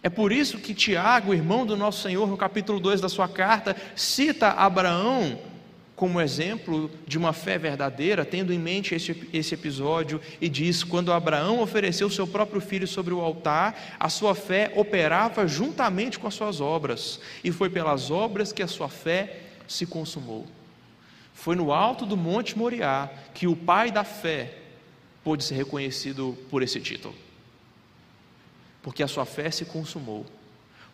É 0.00 0.08
por 0.08 0.30
isso 0.30 0.58
que 0.58 0.74
Tiago, 0.74 1.34
irmão 1.34 1.66
do 1.66 1.76
nosso 1.76 2.02
Senhor, 2.02 2.28
no 2.28 2.36
capítulo 2.36 2.78
2 2.78 3.00
da 3.00 3.08
sua 3.08 3.28
carta, 3.28 3.76
cita 3.96 4.50
Abraão 4.50 5.40
como 5.94 6.20
exemplo 6.20 6.90
de 7.06 7.18
uma 7.18 7.32
fé 7.32 7.58
verdadeira, 7.58 8.24
tendo 8.24 8.52
em 8.52 8.58
mente 8.58 8.94
esse, 8.94 9.28
esse 9.32 9.54
episódio, 9.54 10.20
e 10.40 10.48
diz: 10.48 10.82
quando 10.82 11.12
Abraão 11.12 11.60
ofereceu 11.60 12.08
seu 12.10 12.26
próprio 12.26 12.60
filho 12.60 12.86
sobre 12.86 13.12
o 13.12 13.20
altar, 13.20 13.96
a 14.00 14.08
sua 14.08 14.34
fé 14.34 14.72
operava 14.74 15.46
juntamente 15.46 16.18
com 16.18 16.26
as 16.26 16.34
suas 16.34 16.60
obras, 16.60 17.20
e 17.44 17.52
foi 17.52 17.68
pelas 17.68 18.10
obras 18.10 18.52
que 18.52 18.62
a 18.62 18.68
sua 18.68 18.88
fé 18.88 19.40
se 19.68 19.86
consumou. 19.86 20.46
Foi 21.34 21.56
no 21.56 21.72
alto 21.72 22.06
do 22.06 22.16
Monte 22.16 22.56
Moriá 22.56 23.10
que 23.34 23.46
o 23.46 23.56
pai 23.56 23.90
da 23.90 24.04
fé 24.04 24.54
pôde 25.24 25.44
ser 25.44 25.54
reconhecido 25.54 26.36
por 26.50 26.62
esse 26.62 26.80
título, 26.80 27.14
porque 28.82 29.02
a 29.02 29.08
sua 29.08 29.24
fé 29.24 29.50
se 29.50 29.64
consumou, 29.64 30.26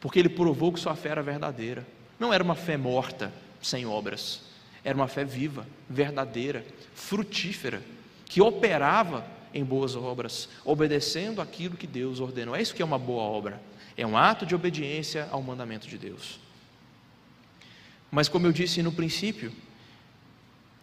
porque 0.00 0.18
ele 0.18 0.28
provou 0.28 0.72
que 0.72 0.80
sua 0.80 0.96
fé 0.96 1.10
era 1.10 1.22
verdadeira, 1.22 1.86
não 2.18 2.32
era 2.32 2.42
uma 2.42 2.54
fé 2.54 2.76
morta, 2.76 3.32
sem 3.60 3.86
obras 3.86 4.47
era 4.84 4.96
uma 4.96 5.08
fé 5.08 5.24
viva, 5.24 5.66
verdadeira, 5.88 6.64
frutífera, 6.94 7.82
que 8.24 8.40
operava 8.40 9.26
em 9.52 9.64
boas 9.64 9.96
obras, 9.96 10.48
obedecendo 10.64 11.40
aquilo 11.40 11.76
que 11.76 11.86
Deus 11.86 12.20
ordenou. 12.20 12.54
É 12.54 12.62
isso 12.62 12.74
que 12.74 12.82
é 12.82 12.84
uma 12.84 12.98
boa 12.98 13.22
obra. 13.22 13.60
É 13.96 14.06
um 14.06 14.16
ato 14.16 14.46
de 14.46 14.54
obediência 14.54 15.28
ao 15.30 15.42
mandamento 15.42 15.88
de 15.88 15.98
Deus. 15.98 16.38
Mas, 18.10 18.28
como 18.28 18.46
eu 18.46 18.52
disse 18.52 18.82
no 18.82 18.92
princípio, 18.92 19.52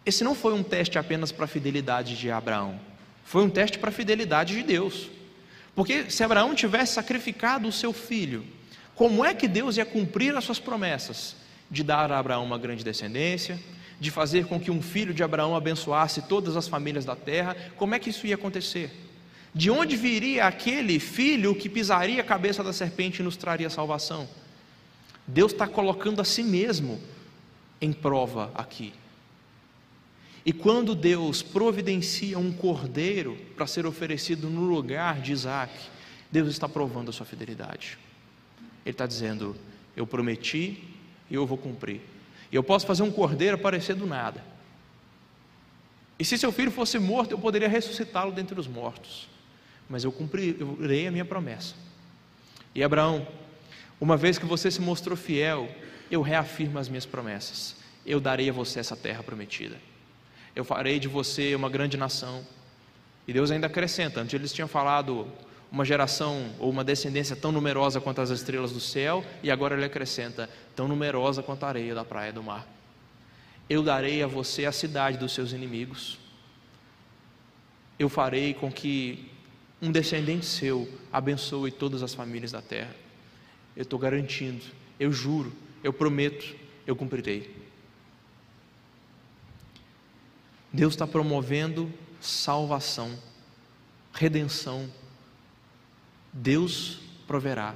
esse 0.04 0.22
não 0.22 0.34
foi 0.34 0.54
um 0.54 0.62
teste 0.62 0.98
apenas 0.98 1.32
para 1.32 1.46
a 1.46 1.48
fidelidade 1.48 2.16
de 2.16 2.30
Abraão, 2.30 2.78
foi 3.24 3.42
um 3.42 3.50
teste 3.50 3.78
para 3.78 3.88
a 3.88 3.92
fidelidade 3.92 4.54
de 4.54 4.62
Deus. 4.62 5.10
Porque 5.74 6.10
se 6.10 6.22
Abraão 6.22 6.54
tivesse 6.54 6.94
sacrificado 6.94 7.66
o 7.66 7.72
seu 7.72 7.92
filho, 7.92 8.46
como 8.94 9.24
é 9.24 9.34
que 9.34 9.48
Deus 9.48 9.76
ia 9.76 9.84
cumprir 9.84 10.34
as 10.36 10.44
suas 10.44 10.60
promessas 10.60 11.36
de 11.70 11.82
dar 11.82 12.10
a 12.12 12.18
Abraão 12.18 12.44
uma 12.44 12.56
grande 12.56 12.84
descendência, 12.84 13.60
de 13.98 14.10
fazer 14.10 14.46
com 14.46 14.60
que 14.60 14.70
um 14.70 14.82
filho 14.82 15.14
de 15.14 15.22
Abraão 15.22 15.56
abençoasse 15.56 16.22
todas 16.22 16.56
as 16.56 16.68
famílias 16.68 17.04
da 17.04 17.16
terra, 17.16 17.56
como 17.76 17.94
é 17.94 17.98
que 17.98 18.10
isso 18.10 18.26
ia 18.26 18.34
acontecer? 18.34 18.90
De 19.54 19.70
onde 19.70 19.96
viria 19.96 20.46
aquele 20.46 20.98
filho 21.00 21.54
que 21.54 21.68
pisaria 21.68 22.20
a 22.20 22.24
cabeça 22.24 22.62
da 22.62 22.72
serpente 22.72 23.20
e 23.20 23.24
nos 23.24 23.36
traria 23.36 23.70
salvação? 23.70 24.28
Deus 25.26 25.52
está 25.52 25.66
colocando 25.66 26.20
a 26.20 26.24
si 26.24 26.42
mesmo 26.42 27.00
em 27.80 27.92
prova 27.92 28.50
aqui. 28.54 28.92
E 30.44 30.52
quando 30.52 30.94
Deus 30.94 31.42
providencia 31.42 32.38
um 32.38 32.52
cordeiro 32.52 33.36
para 33.56 33.66
ser 33.66 33.86
oferecido 33.86 34.48
no 34.48 34.64
lugar 34.64 35.20
de 35.20 35.32
Isaac, 35.32 35.72
Deus 36.30 36.48
está 36.48 36.68
provando 36.68 37.08
a 37.08 37.12
sua 37.12 37.26
fidelidade. 37.26 37.98
Ele 38.84 38.92
está 38.92 39.06
dizendo: 39.06 39.56
Eu 39.96 40.06
prometi 40.06 40.84
e 41.28 41.34
eu 41.34 41.46
vou 41.46 41.58
cumprir. 41.58 42.00
Eu 42.52 42.62
posso 42.62 42.86
fazer 42.86 43.02
um 43.02 43.10
cordeiro 43.10 43.56
aparecer 43.56 43.94
do 43.94 44.06
nada. 44.06 44.42
E 46.18 46.24
se 46.24 46.38
seu 46.38 46.50
filho 46.50 46.70
fosse 46.70 46.98
morto, 46.98 47.32
eu 47.32 47.38
poderia 47.38 47.68
ressuscitá-lo 47.68 48.32
dentre 48.32 48.58
os 48.58 48.66
mortos. 48.66 49.28
Mas 49.88 50.04
eu 50.04 50.12
cumprirei 50.12 51.06
a 51.06 51.10
minha 51.10 51.24
promessa. 51.24 51.74
E 52.74 52.82
Abraão, 52.82 53.26
uma 54.00 54.16
vez 54.16 54.38
que 54.38 54.46
você 54.46 54.70
se 54.70 54.80
mostrou 54.80 55.16
fiel, 55.16 55.68
eu 56.10 56.22
reafirmo 56.22 56.78
as 56.78 56.88
minhas 56.88 57.06
promessas. 57.06 57.76
Eu 58.04 58.20
darei 58.20 58.48
a 58.48 58.52
você 58.52 58.80
essa 58.80 58.96
terra 58.96 59.22
prometida. 59.22 59.76
Eu 60.54 60.64
farei 60.64 60.98
de 60.98 61.08
você 61.08 61.54
uma 61.54 61.68
grande 61.68 61.96
nação. 61.96 62.46
E 63.26 63.32
Deus 63.32 63.50
ainda 63.50 63.66
acrescenta. 63.66 64.20
Antes 64.20 64.34
eles 64.34 64.52
tinham 64.52 64.68
falado 64.68 65.30
uma 65.70 65.84
geração 65.84 66.54
ou 66.58 66.70
uma 66.70 66.84
descendência 66.84 67.34
tão 67.34 67.50
numerosa 67.52 68.00
quanto 68.00 68.20
as 68.20 68.30
estrelas 68.30 68.72
do 68.72 68.80
céu, 68.80 69.24
e 69.42 69.50
agora 69.50 69.74
ele 69.74 69.84
acrescenta: 69.84 70.48
tão 70.74 70.86
numerosa 70.88 71.42
quanto 71.42 71.64
a 71.64 71.68
areia 71.68 71.94
da 71.94 72.04
praia 72.04 72.32
do 72.32 72.42
mar. 72.42 72.66
Eu 73.68 73.82
darei 73.82 74.22
a 74.22 74.26
você 74.26 74.64
a 74.64 74.72
cidade 74.72 75.18
dos 75.18 75.32
seus 75.32 75.52
inimigos. 75.52 76.18
Eu 77.98 78.08
farei 78.08 78.54
com 78.54 78.70
que 78.70 79.30
um 79.82 79.90
descendente 79.90 80.46
seu 80.46 80.88
abençoe 81.12 81.70
todas 81.70 82.02
as 82.02 82.14
famílias 82.14 82.52
da 82.52 82.62
terra. 82.62 82.94
Eu 83.74 83.82
estou 83.82 83.98
garantindo, 83.98 84.64
eu 84.98 85.12
juro, 85.12 85.52
eu 85.82 85.92
prometo, 85.92 86.54
eu 86.86 86.94
cumprirei. 86.94 87.54
Deus 90.72 90.94
está 90.94 91.06
promovendo 91.06 91.92
salvação, 92.20 93.18
redenção 94.12 94.88
Deus 96.36 96.98
proverá, 97.26 97.74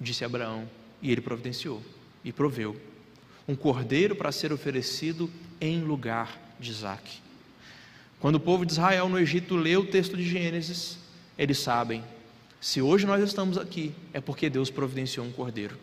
disse 0.00 0.24
Abraão, 0.24 0.68
e 1.02 1.12
ele 1.12 1.20
providenciou 1.20 1.82
e 2.24 2.32
proveu 2.32 2.74
um 3.46 3.54
cordeiro 3.54 4.16
para 4.16 4.32
ser 4.32 4.52
oferecido 4.52 5.30
em 5.60 5.82
lugar 5.82 6.40
de 6.58 6.70
Isaac. 6.70 7.20
Quando 8.18 8.36
o 8.36 8.40
povo 8.40 8.64
de 8.64 8.72
Israel 8.72 9.08
no 9.08 9.18
Egito 9.18 9.56
lê 9.56 9.76
o 9.76 9.86
texto 9.86 10.16
de 10.16 10.24
Gênesis, 10.24 10.98
eles 11.36 11.58
sabem, 11.58 12.02
se 12.60 12.80
hoje 12.80 13.06
nós 13.06 13.22
estamos 13.22 13.58
aqui, 13.58 13.94
é 14.12 14.20
porque 14.20 14.50
Deus 14.50 14.70
providenciou 14.70 15.24
um 15.24 15.30
cordeiro, 15.30 15.78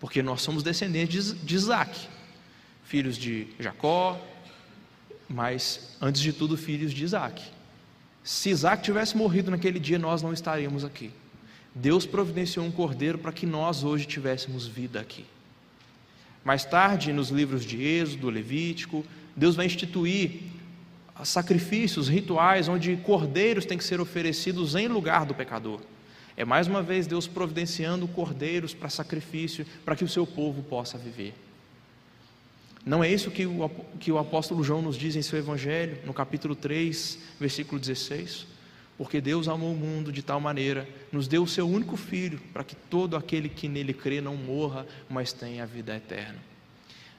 porque 0.00 0.20
nós 0.20 0.42
somos 0.42 0.62
descendentes 0.62 1.34
de 1.44 1.54
Isaac, 1.54 2.08
filhos 2.84 3.16
de 3.16 3.46
Jacó, 3.58 4.20
mas 5.28 5.96
antes 6.00 6.20
de 6.20 6.32
tudo 6.32 6.56
filhos 6.56 6.92
de 6.92 7.04
Isaac. 7.04 7.42
Se 8.22 8.50
Isaac 8.50 8.82
tivesse 8.82 9.16
morrido 9.16 9.50
naquele 9.50 9.78
dia, 9.78 9.98
nós 9.98 10.22
não 10.22 10.32
estaríamos 10.32 10.84
aqui. 10.84 11.10
Deus 11.74 12.06
providenciou 12.06 12.64
um 12.64 12.70
cordeiro 12.70 13.18
para 13.18 13.32
que 13.32 13.46
nós 13.46 13.84
hoje 13.84 14.06
tivéssemos 14.06 14.66
vida 14.66 15.00
aqui. 15.00 15.24
Mais 16.44 16.64
tarde, 16.64 17.12
nos 17.12 17.28
livros 17.28 17.64
de 17.64 17.82
Êxodo, 17.82 18.30
Levítico, 18.30 19.04
Deus 19.36 19.54
vai 19.54 19.66
instituir 19.66 20.40
sacrifícios, 21.24 22.08
rituais, 22.08 22.68
onde 22.68 22.96
cordeiros 22.96 23.64
têm 23.64 23.76
que 23.76 23.84
ser 23.84 24.00
oferecidos 24.00 24.74
em 24.74 24.88
lugar 24.88 25.26
do 25.26 25.34
pecador. 25.34 25.80
É 26.36 26.44
mais 26.44 26.68
uma 26.68 26.82
vez 26.82 27.06
Deus 27.06 27.26
providenciando 27.26 28.06
cordeiros 28.06 28.72
para 28.72 28.88
sacrifício, 28.88 29.66
para 29.84 29.96
que 29.96 30.04
o 30.04 30.08
seu 30.08 30.26
povo 30.26 30.62
possa 30.62 30.96
viver. 30.96 31.34
Não 32.86 33.02
é 33.02 33.12
isso 33.12 33.30
que 33.30 33.44
o, 33.44 33.70
que 33.98 34.12
o 34.12 34.18
apóstolo 34.18 34.62
João 34.62 34.80
nos 34.80 34.96
diz 34.96 35.16
em 35.16 35.22
seu 35.22 35.38
Evangelho, 35.38 35.98
no 36.06 36.14
capítulo 36.14 36.54
3, 36.54 37.18
versículo 37.38 37.80
16? 37.80 38.46
Porque 38.98 39.20
Deus 39.20 39.46
amou 39.46 39.72
o 39.72 39.76
mundo 39.76 40.10
de 40.10 40.22
tal 40.22 40.40
maneira, 40.40 40.86
nos 41.12 41.28
deu 41.28 41.44
o 41.44 41.48
seu 41.48 41.68
único 41.68 41.96
filho, 41.96 42.40
para 42.52 42.64
que 42.64 42.74
todo 42.74 43.16
aquele 43.16 43.48
que 43.48 43.68
nele 43.68 43.94
crê 43.94 44.20
não 44.20 44.36
morra, 44.36 44.84
mas 45.08 45.32
tenha 45.32 45.62
a 45.62 45.66
vida 45.66 45.96
eterna. 45.96 46.36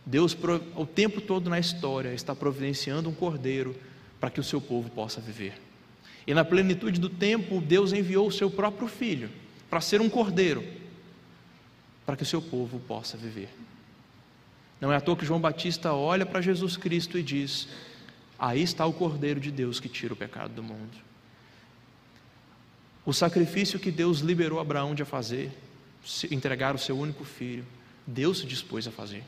Deus, 0.06 0.38
o 0.76 0.86
tempo 0.86 1.22
todo 1.22 1.50
na 1.50 1.58
história, 1.58 2.14
está 2.14 2.36
providenciando 2.36 3.10
um 3.10 3.14
cordeiro 3.14 3.76
para 4.20 4.30
que 4.30 4.42
o 4.42 4.44
seu 4.44 4.60
povo 4.60 4.90
possa 4.90 5.22
viver. 5.22 5.54
E 6.28 6.34
na 6.34 6.44
plenitude 6.44 7.00
do 7.00 7.10
tempo, 7.10 7.62
Deus 7.62 7.94
enviou 7.94 8.28
o 8.28 8.32
seu 8.32 8.52
próprio 8.52 8.88
filho 8.88 9.30
para 9.70 9.80
ser 9.80 10.02
um 10.02 10.10
cordeiro, 10.10 10.64
para 12.06 12.18
que 12.18 12.24
o 12.24 12.26
seu 12.26 12.42
povo 12.42 12.80
possa 12.80 13.16
viver. 13.16 13.50
Não 14.82 14.92
é 14.92 14.98
à 14.98 15.02
toa 15.02 15.16
que 15.16 15.26
João 15.26 15.40
Batista 15.40 15.94
olha 15.94 16.26
para 16.26 16.42
Jesus 16.42 16.76
Cristo 16.76 17.18
e 17.18 17.24
diz: 17.24 17.70
Aí 18.38 18.62
está 18.62 18.86
o 18.86 18.94
cordeiro 18.94 19.40
de 19.40 19.52
Deus 19.52 19.80
que 19.80 19.88
tira 19.88 20.14
o 20.14 20.18
pecado 20.18 20.54
do 20.54 20.64
mundo. 20.64 21.09
O 23.10 23.14
sacrifício 23.14 23.80
que 23.80 23.90
Deus 23.90 24.20
liberou 24.20 24.60
Abraão 24.60 24.94
de 24.94 25.04
fazer, 25.04 25.50
entregar 26.30 26.76
o 26.76 26.78
seu 26.78 26.96
único 26.96 27.24
filho, 27.24 27.66
Deus 28.06 28.38
se 28.38 28.46
dispôs 28.46 28.86
a 28.88 28.92
fazer. 28.92 29.24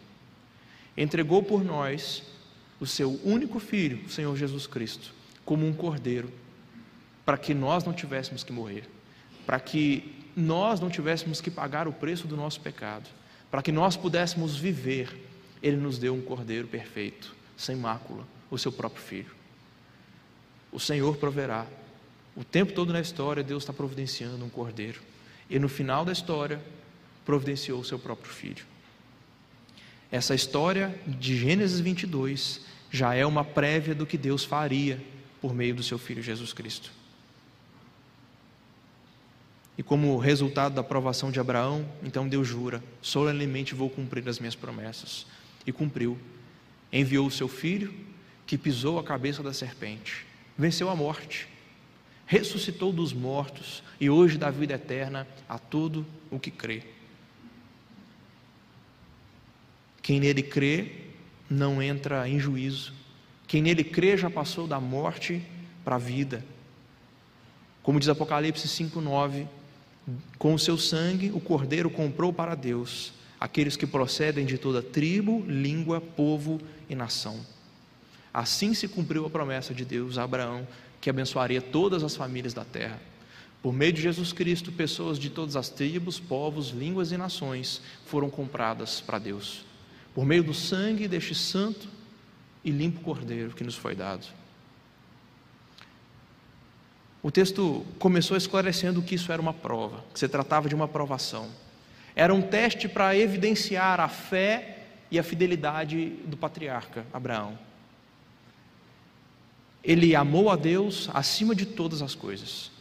Entregou 0.96 1.42
por 1.42 1.64
nós 1.64 2.22
o 2.80 2.86
seu 2.86 3.20
único 3.24 3.60
filho, 3.60 4.06
o 4.06 4.10
Senhor 4.12 4.38
Jesus 4.38 4.68
Cristo, 4.68 5.12
como 5.44 5.66
um 5.66 5.74
cordeiro, 5.74 6.32
para 7.26 7.40
que 7.40 7.56
nós 7.56 7.84
não 7.84 7.92
tivéssemos 7.92 8.44
que 8.44 8.54
morrer, 8.54 8.88
para 9.48 9.60
que 9.60 10.14
nós 10.36 10.80
não 10.80 10.88
tivéssemos 10.88 11.42
que 11.42 11.50
pagar 11.50 11.88
o 11.88 11.92
preço 11.92 12.28
do 12.28 12.38
nosso 12.38 12.62
pecado, 12.62 13.10
para 13.50 13.64
que 13.64 13.72
nós 13.72 13.98
pudéssemos 13.98 14.56
viver. 14.56 15.28
Ele 15.60 15.78
nos 15.78 15.98
deu 15.98 16.14
um 16.14 16.22
cordeiro 16.22 16.68
perfeito, 16.68 17.36
sem 17.58 17.76
mácula, 17.76 18.28
o 18.52 18.60
seu 18.60 18.72
próprio 18.72 19.02
filho. 19.02 19.32
O 20.72 20.80
Senhor 20.80 21.18
proverá 21.18 21.66
o 22.36 22.44
tempo 22.44 22.74
todo 22.74 22.94
na 22.94 23.02
história, 23.02 23.44
Deus 23.44 23.64
está 23.64 23.74
providenciando 23.74 24.44
um 24.44 24.50
cordeiro. 24.50 25.02
E 25.50 25.60
no 25.60 25.68
final 25.68 26.06
da 26.06 26.12
história, 26.12 26.62
providenciou 27.26 27.80
o 27.80 27.86
seu 27.86 28.00
próprio 28.00 28.32
filho. 28.32 28.66
Essa 30.12 30.36
história 30.36 30.94
de 31.08 31.38
Gênesis 31.38 31.80
22 31.80 32.62
já 32.90 33.14
é 33.14 33.26
uma 33.26 33.44
prévia 33.44 33.96
do 33.96 34.06
que 34.06 34.18
Deus 34.18 34.44
faria 34.44 35.02
por 35.42 35.54
meio 35.54 35.74
do 35.74 35.84
seu 35.84 35.98
filho 35.98 36.22
Jesus 36.22 36.54
Cristo. 36.54 36.92
E 39.78 39.84
como 39.84 40.18
resultado 40.18 40.74
da 40.76 40.82
aprovação 40.82 41.32
de 41.32 41.40
Abraão, 41.40 41.90
então 42.04 42.28
Deus 42.28 42.48
jura: 42.48 42.84
solenemente 43.02 43.74
vou 43.74 43.90
cumprir 43.90 44.28
as 44.28 44.38
minhas 44.38 44.56
promessas. 44.56 45.26
E 45.66 45.72
cumpriu. 45.72 46.18
Enviou 46.92 47.28
o 47.28 47.32
seu 47.32 47.48
filho, 47.48 47.94
que 48.46 48.58
pisou 48.58 49.00
a 49.00 49.04
cabeça 49.04 49.42
da 49.42 49.54
serpente, 49.54 50.26
venceu 50.58 50.90
a 50.90 50.96
morte, 50.96 51.48
ressuscitou 52.32 52.94
dos 52.94 53.12
mortos 53.12 53.84
e 54.00 54.10
hoje 54.10 54.38
dá 54.38 54.50
vida 54.50 54.76
eterna 54.76 55.28
a 55.50 55.60
todo 55.60 56.06
o 56.30 56.40
que 56.40 56.50
crê. 56.50 56.82
Quem 60.02 60.18
nele 60.18 60.42
crê 60.42 60.94
não 61.50 61.82
entra 61.82 62.30
em 62.30 62.40
juízo. 62.40 62.94
Quem 63.46 63.62
nele 63.62 63.84
crê 63.84 64.16
já 64.16 64.30
passou 64.30 64.66
da 64.66 64.80
morte 64.80 65.44
para 65.84 65.98
a 65.98 66.00
vida. 66.00 66.42
Como 67.84 68.00
diz 68.00 68.08
Apocalipse 68.08 68.66
5:9, 68.66 69.46
com 70.38 70.54
o 70.54 70.60
seu 70.60 70.78
sangue 70.78 71.32
o 71.32 71.42
Cordeiro 71.42 71.90
comprou 71.90 72.32
para 72.32 72.56
Deus 72.56 73.12
aqueles 73.42 73.76
que 73.76 73.86
procedem 73.86 74.46
de 74.46 74.58
toda 74.58 74.82
tribo, 74.82 75.44
língua, 75.46 76.00
povo 76.00 76.62
e 76.90 76.96
nação. 76.96 77.46
Assim 78.34 78.74
se 78.74 78.88
cumpriu 78.88 79.26
a 79.26 79.30
promessa 79.30 79.74
de 79.74 79.84
Deus 79.84 80.18
a 80.18 80.24
Abraão, 80.24 80.66
que 81.02 81.10
abençoaria 81.10 81.62
todas 81.62 82.04
as 82.04 82.16
famílias 82.16 82.54
da 82.54 82.64
terra. 82.64 83.02
Por 83.62 83.74
meio 83.74 83.92
de 83.92 84.02
Jesus 84.02 84.32
Cristo, 84.32 84.72
pessoas 84.72 85.20
de 85.20 85.30
todas 85.30 85.56
as 85.56 85.70
tribos, 85.70 86.20
povos, 86.20 86.70
línguas 86.70 87.12
e 87.12 87.18
nações 87.18 87.82
foram 88.06 88.30
compradas 88.30 89.02
para 89.02 89.20
Deus. 89.20 89.66
Por 90.14 90.26
meio 90.26 90.44
do 90.44 90.54
sangue 90.54 91.08
deste 91.08 91.36
santo 91.36 91.88
e 92.64 92.72
limpo 92.72 93.02
cordeiro 93.02 93.52
que 93.52 93.64
nos 93.64 93.76
foi 93.76 93.96
dado. 93.96 94.26
O 97.24 97.30
texto 97.30 97.86
começou 98.00 98.36
esclarecendo 98.36 99.02
que 99.02 99.14
isso 99.16 99.32
era 99.32 99.42
uma 99.42 99.54
prova, 99.54 100.04
que 100.12 100.20
se 100.20 100.28
tratava 100.28 100.68
de 100.68 100.74
uma 100.74 100.88
provação. 100.88 101.50
Era 102.16 102.34
um 102.34 102.42
teste 102.42 102.90
para 102.90 103.16
evidenciar 103.16 104.00
a 104.00 104.08
fé 104.08 104.88
e 105.12 105.20
a 105.20 105.24
fidelidade 105.24 106.08
do 106.26 106.36
patriarca 106.36 107.06
Abraão. 107.14 107.58
Ele 109.84 110.16
amou 110.16 110.50
a 110.50 110.56
Deus 110.56 111.10
acima 111.14 111.56
de 111.56 111.66
todas 111.66 112.02
as 112.02 112.14
coisas, 112.14 112.72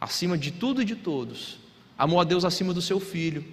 acima 0.00 0.36
de 0.36 0.50
tudo 0.50 0.82
e 0.82 0.84
de 0.84 0.96
todos. 0.96 1.58
Amou 1.96 2.20
a 2.20 2.24
Deus 2.24 2.44
acima 2.44 2.74
do 2.74 2.82
seu 2.82 2.98
filho, 2.98 3.44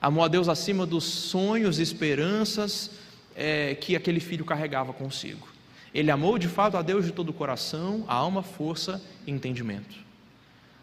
amou 0.00 0.24
a 0.24 0.28
Deus 0.28 0.48
acima 0.48 0.86
dos 0.86 1.04
sonhos 1.04 1.78
e 1.78 1.82
esperanças 1.82 2.90
é, 3.34 3.74
que 3.74 3.96
aquele 3.96 4.20
filho 4.20 4.44
carregava 4.44 4.92
consigo. 4.92 5.48
Ele 5.92 6.10
amou 6.10 6.38
de 6.38 6.48
fato 6.48 6.76
a 6.76 6.82
Deus 6.82 7.04
de 7.04 7.12
todo 7.12 7.28
o 7.28 7.32
coração, 7.32 8.04
alma, 8.08 8.42
força 8.42 9.02
e 9.26 9.30
entendimento. 9.30 9.96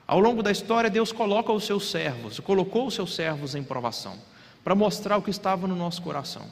Ao 0.06 0.20
longo 0.20 0.44
da 0.44 0.52
história, 0.52 0.90
Deus 0.90 1.12
coloca 1.12 1.52
os 1.52 1.64
seus 1.64 1.90
servos, 1.90 2.40
colocou 2.40 2.88
os 2.88 2.94
seus 2.94 3.16
servos 3.16 3.56
em 3.56 3.64
provação, 3.64 4.18
para 4.64 4.76
mostrar 4.76 5.18
o 5.18 5.22
que 5.22 5.30
estava 5.30 5.68
no 5.68 5.76
nosso 5.76 6.02
coração. 6.02 6.46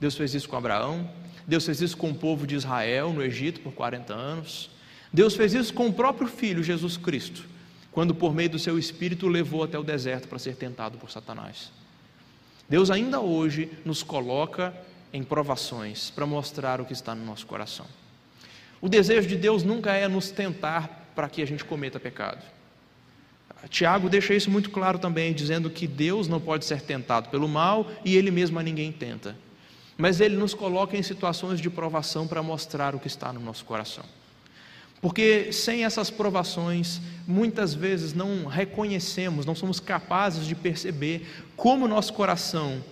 Deus 0.00 0.16
fez 0.16 0.34
isso 0.34 0.48
com 0.48 0.56
Abraão, 0.56 1.08
Deus 1.46 1.66
fez 1.66 1.82
isso 1.82 1.96
com 1.96 2.10
o 2.10 2.14
povo 2.14 2.46
de 2.46 2.54
Israel 2.54 3.12
no 3.12 3.22
Egito 3.22 3.60
por 3.60 3.72
40 3.72 4.14
anos. 4.14 4.70
Deus 5.12 5.34
fez 5.34 5.52
isso 5.52 5.74
com 5.74 5.88
o 5.88 5.92
próprio 5.92 6.26
Filho, 6.26 6.62
Jesus 6.62 6.96
Cristo, 6.96 7.44
quando 7.92 8.14
por 8.14 8.34
meio 8.34 8.48
do 8.48 8.58
seu 8.58 8.78
Espírito 8.78 9.26
o 9.26 9.28
levou 9.28 9.62
até 9.62 9.78
o 9.78 9.82
deserto 9.82 10.26
para 10.26 10.38
ser 10.38 10.56
tentado 10.56 10.96
por 10.96 11.10
Satanás. 11.10 11.70
Deus 12.68 12.90
ainda 12.90 13.20
hoje 13.20 13.70
nos 13.84 14.02
coloca 14.02 14.72
em 15.12 15.22
provações 15.22 16.08
para 16.08 16.24
mostrar 16.24 16.80
o 16.80 16.84
que 16.84 16.92
está 16.92 17.14
no 17.14 17.26
nosso 17.26 17.46
coração. 17.46 17.86
O 18.80 18.88
desejo 18.88 19.28
de 19.28 19.36
Deus 19.36 19.62
nunca 19.62 19.92
é 19.92 20.08
nos 20.08 20.30
tentar 20.30 21.10
para 21.14 21.28
que 21.28 21.42
a 21.42 21.46
gente 21.46 21.64
cometa 21.64 22.00
pecado. 22.00 22.42
Tiago 23.68 24.08
deixa 24.08 24.32
isso 24.32 24.50
muito 24.50 24.70
claro 24.70 24.98
também, 24.98 25.34
dizendo 25.34 25.68
que 25.68 25.86
Deus 25.86 26.28
não 26.28 26.40
pode 26.40 26.64
ser 26.64 26.80
tentado 26.80 27.28
pelo 27.28 27.46
mal 27.46 27.90
e 28.04 28.16
ele 28.16 28.30
mesmo 28.30 28.58
a 28.58 28.62
ninguém 28.62 28.90
tenta. 28.90 29.36
Mas 30.00 30.18
ele 30.18 30.34
nos 30.34 30.54
coloca 30.54 30.96
em 30.96 31.02
situações 31.02 31.60
de 31.60 31.68
provação 31.68 32.26
para 32.26 32.42
mostrar 32.42 32.94
o 32.94 32.98
que 32.98 33.06
está 33.06 33.30
no 33.34 33.38
nosso 33.38 33.66
coração. 33.66 34.04
Porque 34.98 35.52
sem 35.52 35.84
essas 35.84 36.08
provações, 36.08 37.02
muitas 37.26 37.74
vezes 37.74 38.14
não 38.14 38.46
reconhecemos, 38.46 39.44
não 39.44 39.54
somos 39.54 39.78
capazes 39.78 40.46
de 40.46 40.54
perceber 40.54 41.44
como 41.54 41.86
nosso 41.86 42.14
coração 42.14 42.82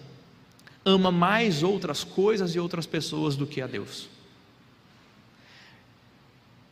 ama 0.85 1.11
mais 1.11 1.63
outras 1.63 2.05
coisas 2.05 2.55
e 2.55 2.61
outras 2.61 2.85
pessoas 2.87 3.37
do 3.37 3.47
que 3.47 3.63
a 3.63 3.67
Deus. 3.67 4.09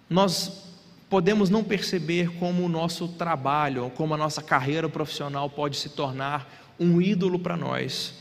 Nós 0.08 0.64
podemos 1.08 1.48
não 1.48 1.64
perceber 1.64 2.30
como 2.38 2.62
o 2.62 2.68
nosso 2.68 3.08
trabalho, 3.08 3.90
como 3.96 4.12
a 4.12 4.18
nossa 4.18 4.42
carreira 4.42 4.86
profissional 4.86 5.48
pode 5.48 5.78
se 5.78 5.88
tornar 5.88 6.74
um 6.78 7.00
ídolo 7.00 7.38
para 7.38 7.56
nós, 7.56 8.14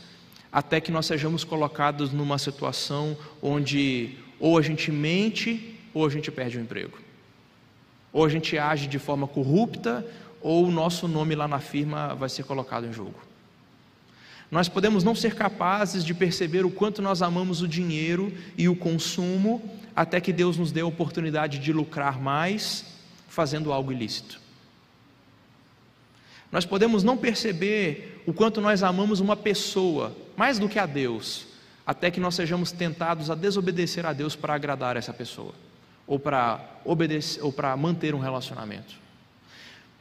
até 0.56 0.80
que 0.80 0.90
nós 0.90 1.04
sejamos 1.04 1.44
colocados 1.44 2.12
numa 2.12 2.38
situação 2.38 3.14
onde 3.42 4.16
ou 4.40 4.56
a 4.56 4.62
gente 4.62 4.90
mente 4.90 5.78
ou 5.92 6.06
a 6.06 6.08
gente 6.08 6.30
perde 6.30 6.56
o 6.56 6.60
emprego. 6.62 6.96
Ou 8.10 8.24
a 8.24 8.28
gente 8.30 8.56
age 8.56 8.86
de 8.86 8.98
forma 8.98 9.28
corrupta, 9.28 10.02
ou 10.40 10.64
o 10.64 10.70
nosso 10.70 11.06
nome 11.06 11.34
lá 11.34 11.46
na 11.46 11.60
firma 11.60 12.14
vai 12.14 12.30
ser 12.30 12.44
colocado 12.44 12.86
em 12.86 12.92
jogo. 12.92 13.20
Nós 14.50 14.66
podemos 14.66 15.04
não 15.04 15.14
ser 15.14 15.34
capazes 15.34 16.02
de 16.02 16.14
perceber 16.14 16.64
o 16.64 16.70
quanto 16.70 17.02
nós 17.02 17.20
amamos 17.20 17.60
o 17.60 17.68
dinheiro 17.68 18.32
e 18.56 18.66
o 18.66 18.74
consumo, 18.74 19.62
até 19.94 20.22
que 20.22 20.32
Deus 20.32 20.56
nos 20.56 20.72
dê 20.72 20.80
a 20.80 20.86
oportunidade 20.86 21.58
de 21.58 21.70
lucrar 21.70 22.18
mais 22.18 22.82
fazendo 23.28 23.74
algo 23.74 23.92
ilícito. 23.92 24.45
Nós 26.50 26.64
podemos 26.64 27.02
não 27.02 27.16
perceber 27.16 28.22
o 28.26 28.32
quanto 28.32 28.60
nós 28.60 28.82
amamos 28.82 29.20
uma 29.20 29.36
pessoa, 29.36 30.16
mais 30.36 30.58
do 30.58 30.68
que 30.68 30.78
a 30.78 30.86
Deus, 30.86 31.46
até 31.86 32.10
que 32.10 32.20
nós 32.20 32.34
sejamos 32.34 32.72
tentados 32.72 33.30
a 33.30 33.34
desobedecer 33.34 34.04
a 34.06 34.12
Deus 34.12 34.34
para 34.34 34.54
agradar 34.54 34.96
essa 34.96 35.12
pessoa, 35.12 35.54
ou 36.06 36.18
para 36.18 36.60
obedecer, 36.84 37.42
ou 37.42 37.52
para 37.52 37.76
manter 37.76 38.14
um 38.14 38.18
relacionamento. 38.18 38.94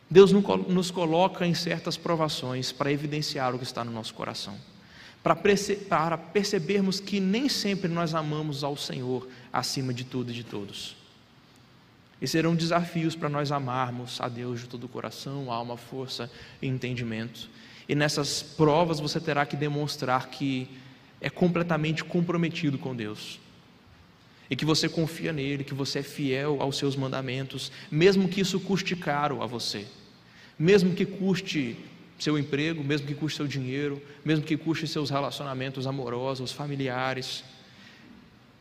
Deus 0.10 0.32
nos 0.32 0.92
coloca 0.92 1.46
em 1.46 1.54
certas 1.54 1.98
provações 1.98 2.72
para 2.72 2.92
evidenciar 2.92 3.56
o 3.56 3.58
que 3.58 3.64
está 3.64 3.84
no 3.84 3.92
nosso 3.92 4.14
coração, 4.14 4.56
para, 5.24 6.18
percebermos 6.18 7.00
que 7.00 7.20
nem 7.20 7.50
sempre 7.50 7.88
nós 7.88 8.14
amamos 8.14 8.64
ao 8.64 8.78
Senhor 8.78 9.28
acima 9.52 9.92
de 9.92 10.04
tudo 10.04 10.32
e 10.32 10.36
de 10.36 10.44
todos. 10.44 10.96
E 12.22 12.28
serão 12.28 12.56
desafios 12.56 13.16
para 13.16 13.30
nós 13.30 13.52
amarmos 13.52 14.20
a 14.22 14.30
Deus 14.30 14.62
de 14.62 14.68
todo 14.68 14.86
o 14.86 14.90
coração, 14.90 15.52
alma, 15.52 15.76
força 15.76 16.32
e 16.62 16.68
entendimento. 16.68 17.50
E 17.88 17.96
nessas 17.96 18.42
provas 18.42 19.00
você 19.00 19.20
terá 19.20 19.46
que 19.46 19.56
demonstrar 19.56 20.30
que 20.30 20.68
é 21.20 21.30
completamente 21.30 22.04
comprometido 22.04 22.78
com 22.78 22.96
Deus. 22.96 23.40
E 24.50 24.56
que 24.56 24.66
você 24.66 24.88
confia 24.88 25.34
nele, 25.34 25.64
que 25.64 25.74
você 25.74 26.00
é 26.00 26.04
fiel 26.04 26.58
aos 26.62 26.78
seus 26.78 26.96
mandamentos, 26.96 27.72
mesmo 27.90 28.30
que 28.30 28.42
isso 28.42 28.60
custe 28.60 28.96
caro 28.96 29.42
a 29.42 29.46
você. 29.46 29.86
Mesmo 30.58 30.94
que 30.94 31.06
custe 31.06 31.78
seu 32.18 32.38
emprego, 32.38 32.84
mesmo 32.84 33.08
que 33.08 33.16
custe 33.16 33.38
seu 33.38 33.48
dinheiro, 33.48 34.02
mesmo 34.24 34.46
que 34.46 34.56
custe 34.56 34.88
seus 34.88 35.10
relacionamentos 35.10 35.86
amorosos, 35.86 36.52
familiares. 36.52 37.44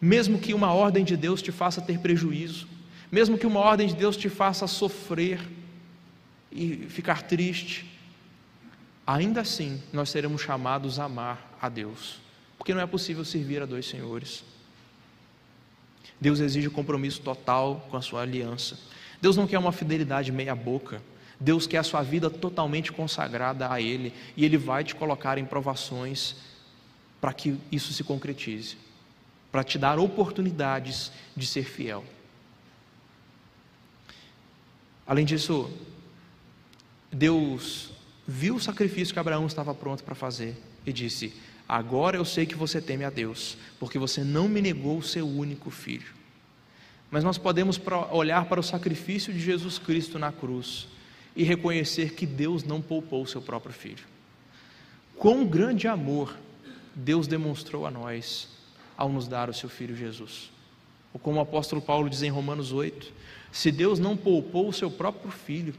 Mesmo 0.00 0.38
que 0.38 0.54
uma 0.54 0.72
ordem 0.72 1.04
de 1.04 1.16
Deus 1.16 1.40
te 1.40 1.52
faça 1.52 1.80
ter 1.80 1.98
prejuízo, 1.98 2.66
mesmo 3.14 3.38
que 3.38 3.46
uma 3.46 3.60
ordem 3.60 3.86
de 3.86 3.94
Deus 3.94 4.16
te 4.16 4.28
faça 4.28 4.66
sofrer 4.66 5.40
e 6.50 6.88
ficar 6.88 7.22
triste, 7.22 7.88
ainda 9.06 9.42
assim 9.42 9.80
nós 9.92 10.08
seremos 10.08 10.42
chamados 10.42 10.98
a 10.98 11.04
amar 11.04 11.56
a 11.62 11.68
Deus, 11.68 12.18
porque 12.58 12.74
não 12.74 12.80
é 12.80 12.86
possível 12.86 13.24
servir 13.24 13.62
a 13.62 13.66
dois 13.66 13.86
senhores. 13.86 14.42
Deus 16.20 16.40
exige 16.40 16.68
compromisso 16.68 17.20
total 17.20 17.86
com 17.88 17.96
a 17.96 18.02
sua 18.02 18.22
aliança. 18.22 18.76
Deus 19.22 19.36
não 19.36 19.46
quer 19.46 19.60
uma 19.60 19.70
fidelidade 19.70 20.32
meia-boca. 20.32 21.00
Deus 21.38 21.68
quer 21.68 21.78
a 21.78 21.84
sua 21.84 22.02
vida 22.02 22.28
totalmente 22.28 22.90
consagrada 22.90 23.70
a 23.72 23.80
Ele 23.80 24.12
e 24.36 24.44
Ele 24.44 24.56
vai 24.56 24.82
te 24.82 24.92
colocar 24.92 25.38
em 25.38 25.44
provações 25.44 26.34
para 27.20 27.32
que 27.32 27.56
isso 27.70 27.92
se 27.92 28.02
concretize, 28.02 28.76
para 29.52 29.62
te 29.62 29.78
dar 29.78 30.00
oportunidades 30.00 31.12
de 31.36 31.46
ser 31.46 31.64
fiel. 31.64 32.04
Além 35.06 35.24
disso, 35.24 35.70
Deus 37.12 37.90
viu 38.26 38.56
o 38.56 38.60
sacrifício 38.60 39.12
que 39.12 39.20
Abraão 39.20 39.46
estava 39.46 39.74
pronto 39.74 40.02
para 40.02 40.14
fazer 40.14 40.56
e 40.86 40.92
disse: 40.92 41.34
Agora 41.68 42.16
eu 42.16 42.24
sei 42.24 42.46
que 42.46 42.54
você 42.54 42.80
teme 42.80 43.04
a 43.04 43.10
Deus, 43.10 43.56
porque 43.78 43.98
você 43.98 44.24
não 44.24 44.48
me 44.48 44.60
negou 44.60 44.98
o 44.98 45.02
seu 45.02 45.26
único 45.26 45.70
filho. 45.70 46.12
Mas 47.10 47.22
nós 47.22 47.38
podemos 47.38 47.80
olhar 48.10 48.46
para 48.46 48.60
o 48.60 48.62
sacrifício 48.62 49.32
de 49.32 49.38
Jesus 49.38 49.78
Cristo 49.78 50.18
na 50.18 50.32
cruz 50.32 50.88
e 51.36 51.44
reconhecer 51.44 52.14
que 52.14 52.26
Deus 52.26 52.64
não 52.64 52.80
poupou 52.80 53.22
o 53.22 53.26
seu 53.26 53.40
próprio 53.40 53.72
filho. 53.72 54.04
Quão 55.16 55.46
grande 55.46 55.86
amor 55.86 56.36
Deus 56.94 57.26
demonstrou 57.26 57.86
a 57.86 57.90
nós 57.90 58.48
ao 58.96 59.08
nos 59.08 59.26
dar 59.26 59.48
o 59.50 59.54
seu 59.54 59.68
filho 59.68 59.96
Jesus. 59.96 60.50
Ou 61.14 61.20
como 61.20 61.38
o 61.38 61.42
apóstolo 61.42 61.80
Paulo 61.80 62.10
diz 62.10 62.22
em 62.22 62.28
Romanos 62.28 62.72
8: 62.72 63.10
se 63.52 63.70
Deus 63.70 64.00
não 64.00 64.16
poupou 64.16 64.68
o 64.68 64.72
seu 64.72 64.90
próprio 64.90 65.30
filho, 65.30 65.74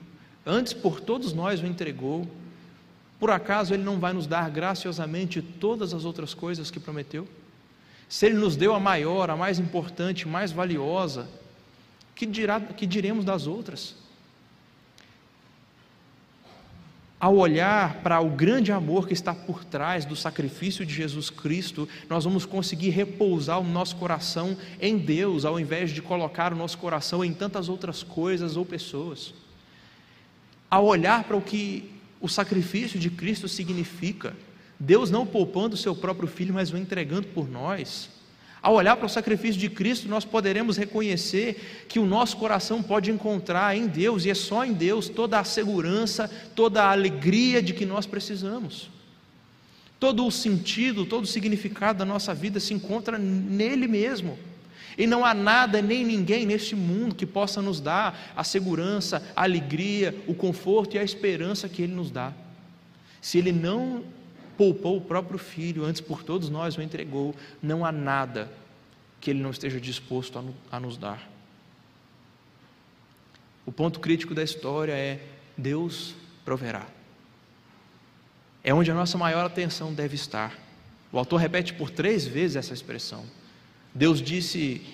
antes 0.45 0.73
por 0.73 1.01
todos 1.01 1.33
nós 1.33 1.61
o 1.61 1.67
entregou, 1.67 2.25
por 3.19 3.29
acaso 3.29 3.73
Ele 3.73 3.83
não 3.83 3.99
vai 3.99 4.13
nos 4.13 4.25
dar 4.25 4.49
graciosamente 4.49 5.41
todas 5.41 5.93
as 5.93 6.05
outras 6.05 6.33
coisas 6.33 6.71
que 6.71 6.79
prometeu? 6.79 7.27
Se 8.07 8.27
Ele 8.27 8.35
nos 8.35 8.55
deu 8.55 8.73
a 8.73 8.79
maior, 8.79 9.29
a 9.29 9.35
mais 9.35 9.59
importante, 9.59 10.25
mais 10.25 10.53
valiosa, 10.53 11.27
que, 12.15 12.25
dirá, 12.25 12.61
que 12.61 12.85
diremos 12.85 13.25
das 13.25 13.45
outras? 13.45 13.95
Ao 17.19 17.35
olhar 17.37 18.01
para 18.01 18.19
o 18.19 18.29
grande 18.29 18.71
amor 18.71 19.07
que 19.07 19.13
está 19.13 19.33
por 19.33 19.63
trás 19.63 20.03
do 20.03 20.15
sacrifício 20.15 20.85
de 20.85 20.93
Jesus 20.93 21.29
Cristo, 21.29 21.87
nós 22.09 22.25
vamos 22.25 22.45
conseguir 22.45 22.89
repousar 22.89 23.59
o 23.59 23.63
nosso 23.63 23.95
coração 23.95 24.57
em 24.81 24.97
Deus, 24.97 25.45
ao 25.45 25.57
invés 25.59 25.91
de 25.91 26.01
colocar 26.01 26.51
o 26.51 26.57
nosso 26.57 26.77
coração 26.77 27.23
em 27.23 27.33
tantas 27.33 27.69
outras 27.69 28.03
coisas 28.03 28.57
ou 28.57 28.65
pessoas. 28.65 29.33
Ao 30.69 30.85
olhar 30.85 31.23
para 31.23 31.37
o 31.37 31.41
que 31.41 31.89
o 32.19 32.27
sacrifício 32.27 32.99
de 32.99 33.09
Cristo 33.09 33.47
significa, 33.47 34.35
Deus 34.77 35.09
não 35.09 35.25
poupando 35.25 35.75
o 35.75 35.77
seu 35.77 35.95
próprio 35.95 36.27
filho, 36.27 36.53
mas 36.53 36.71
o 36.71 36.77
entregando 36.77 37.27
por 37.27 37.49
nós. 37.49 38.09
Ao 38.65 38.73
olhar 38.73 38.97
para 38.97 39.05
o 39.05 39.09
sacrifício 39.09 39.61
de 39.61 39.69
Cristo, 39.69 40.09
nós 40.09 40.25
poderemos 40.25 40.75
reconhecer 40.75 41.85
que 41.87 41.99
o 41.99 42.05
nosso 42.07 42.35
coração 42.37 42.81
pode 42.81 43.11
encontrar 43.11 43.77
em 43.77 43.85
Deus, 43.85 44.25
e 44.25 44.31
é 44.31 44.33
só 44.33 44.65
em 44.65 44.73
Deus, 44.73 45.07
toda 45.07 45.39
a 45.39 45.43
segurança, 45.43 46.27
toda 46.55 46.83
a 46.83 46.89
alegria 46.89 47.61
de 47.61 47.75
que 47.75 47.85
nós 47.85 48.07
precisamos. 48.07 48.89
Todo 49.99 50.25
o 50.25 50.31
sentido, 50.31 51.05
todo 51.05 51.25
o 51.25 51.27
significado 51.27 51.99
da 51.99 52.05
nossa 52.05 52.33
vida 52.33 52.59
se 52.59 52.73
encontra 52.73 53.19
nele 53.19 53.87
mesmo. 53.87 54.35
E 54.97 55.05
não 55.05 55.23
há 55.23 55.35
nada 55.35 55.79
nem 55.79 56.03
ninguém 56.03 56.43
neste 56.43 56.75
mundo 56.75 57.13
que 57.13 57.27
possa 57.27 57.61
nos 57.61 57.79
dar 57.79 58.33
a 58.35 58.43
segurança, 58.43 59.21
a 59.35 59.43
alegria, 59.43 60.15
o 60.25 60.33
conforto 60.33 60.95
e 60.95 60.97
a 60.97 61.03
esperança 61.03 61.69
que 61.69 61.83
Ele 61.83 61.93
nos 61.93 62.09
dá. 62.09 62.33
Se 63.21 63.37
Ele 63.37 63.51
não 63.51 64.03
poupou 64.57 64.97
o 64.97 65.01
próprio 65.01 65.37
filho, 65.37 65.83
antes 65.83 66.01
por 66.01 66.23
todos 66.23 66.49
nós 66.49 66.77
o 66.77 66.81
entregou, 66.81 67.35
não 67.61 67.85
há 67.85 67.91
nada 67.91 68.51
que 69.19 69.31
ele 69.31 69.41
não 69.41 69.49
esteja 69.49 69.79
disposto 69.79 70.53
a, 70.71 70.79
nos 70.79 70.97
dar. 70.97 71.27
O 73.65 73.71
ponto 73.71 73.99
crítico 73.99 74.35
da 74.35 74.43
história 74.43 74.93
é: 74.93 75.19
Deus 75.57 76.15
proverá. 76.43 76.85
É 78.63 78.73
onde 78.73 78.91
a 78.91 78.93
nossa 78.93 79.17
maior 79.17 79.45
atenção 79.45 79.93
deve 79.93 80.15
estar. 80.15 80.57
O 81.11 81.17
autor 81.17 81.37
repete 81.37 81.73
por 81.73 81.89
três 81.89 82.25
vezes 82.25 82.55
essa 82.55 82.73
expressão. 82.73 83.25
Deus 83.93 84.21
disse, 84.21 84.85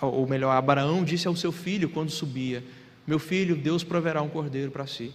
ou 0.00 0.26
melhor, 0.26 0.52
Abraão 0.52 1.04
disse 1.04 1.28
ao 1.28 1.36
seu 1.36 1.52
filho 1.52 1.88
quando 1.88 2.10
subia: 2.10 2.64
Meu 3.06 3.18
filho, 3.18 3.56
Deus 3.56 3.84
proverá 3.84 4.22
um 4.22 4.28
cordeiro 4.28 4.70
para 4.70 4.86
si. 4.86 5.14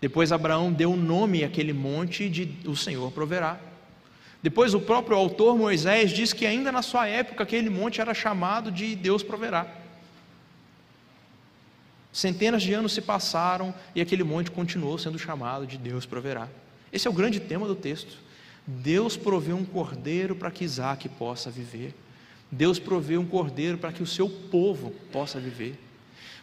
Depois 0.00 0.30
Abraão 0.30 0.72
deu 0.72 0.92
o 0.92 0.96
nome 0.96 1.42
àquele 1.42 1.72
monte 1.72 2.28
de 2.28 2.56
o 2.66 2.76
Senhor 2.76 3.10
proverá. 3.10 3.58
Depois 4.40 4.72
o 4.72 4.80
próprio 4.80 5.16
autor 5.16 5.56
Moisés 5.56 6.10
diz 6.12 6.32
que 6.32 6.46
ainda 6.46 6.70
na 6.70 6.82
sua 6.82 7.08
época 7.08 7.42
aquele 7.42 7.68
monte 7.68 8.00
era 8.00 8.14
chamado 8.14 8.70
de 8.70 8.94
Deus 8.94 9.22
proverá. 9.22 9.66
Centenas 12.12 12.62
de 12.62 12.72
anos 12.72 12.92
se 12.92 13.00
passaram 13.00 13.74
e 13.94 14.00
aquele 14.00 14.22
monte 14.22 14.50
continuou 14.50 14.96
sendo 14.98 15.18
chamado 15.18 15.66
de 15.66 15.76
Deus 15.76 16.06
proverá. 16.06 16.48
Esse 16.92 17.06
é 17.06 17.10
o 17.10 17.14
grande 17.14 17.40
tema 17.40 17.66
do 17.66 17.74
texto. 17.74 18.18
Deus 18.66 19.16
proveu 19.16 19.56
um 19.56 19.64
cordeiro 19.64 20.36
para 20.36 20.50
que 20.50 20.64
Isaac 20.64 21.08
possa 21.08 21.50
viver. 21.50 21.94
Deus 22.50 22.78
proveu 22.78 23.20
um 23.20 23.26
cordeiro 23.26 23.76
para 23.76 23.92
que 23.92 24.02
o 24.02 24.06
seu 24.06 24.28
povo 24.28 24.90
possa 25.12 25.40
viver. 25.40 25.78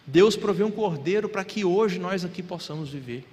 Deus 0.06 0.36
proveu 0.36 0.68
um 0.68 0.72
cordeiro 0.72 1.28
para 1.28 1.44
que 1.44 1.66
hoje 1.66 1.98
nós 1.98 2.24
aqui 2.24 2.44
possamos 2.44 2.90
viver. 2.90 3.26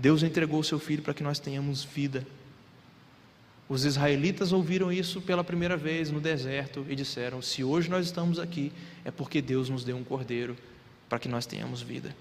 Deus 0.00 0.22
entregou 0.22 0.60
o 0.60 0.64
seu 0.64 0.78
filho 0.78 1.02
para 1.02 1.12
que 1.12 1.22
nós 1.22 1.38
tenhamos 1.38 1.84
vida. 1.84 2.26
Os 3.68 3.84
israelitas 3.84 4.50
ouviram 4.50 4.90
isso 4.90 5.20
pela 5.20 5.44
primeira 5.44 5.76
vez 5.76 6.10
no 6.10 6.22
deserto 6.22 6.86
e 6.88 6.96
disseram: 6.96 7.42
Se 7.42 7.62
hoje 7.62 7.90
nós 7.90 8.06
estamos 8.06 8.38
aqui, 8.38 8.72
é 9.04 9.10
porque 9.10 9.42
Deus 9.42 9.68
nos 9.68 9.84
deu 9.84 9.98
um 9.98 10.02
cordeiro 10.02 10.56
para 11.06 11.18
que 11.18 11.28
nós 11.28 11.44
tenhamos 11.44 11.82
vida. 11.82 12.16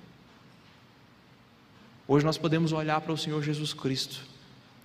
Hoje 2.05 2.25
nós 2.25 2.37
podemos 2.37 2.73
olhar 2.73 2.99
para 2.99 3.13
o 3.13 3.17
Senhor 3.17 3.41
Jesus 3.41 3.73
Cristo 3.73 4.25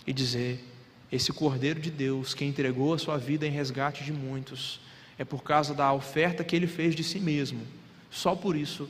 e 0.07 0.12
dizer: 0.12 0.62
Esse 1.11 1.32
cordeiro 1.32 1.80
de 1.80 1.90
Deus 1.90 2.32
que 2.32 2.45
entregou 2.45 2.95
a 2.95 2.99
sua 2.99 3.18
vida 3.18 3.45
em 3.45 3.51
resgate 3.51 4.05
de 4.05 4.12
muitos, 4.12 4.80
é 5.18 5.24
por 5.24 5.42
causa 5.42 5.74
da 5.74 5.92
oferta 5.92 6.45
que 6.45 6.55
ele 6.55 6.68
fez 6.68 6.95
de 6.95 7.03
si 7.03 7.18
mesmo. 7.18 7.66
Só 8.09 8.36
por 8.36 8.55
isso 8.55 8.88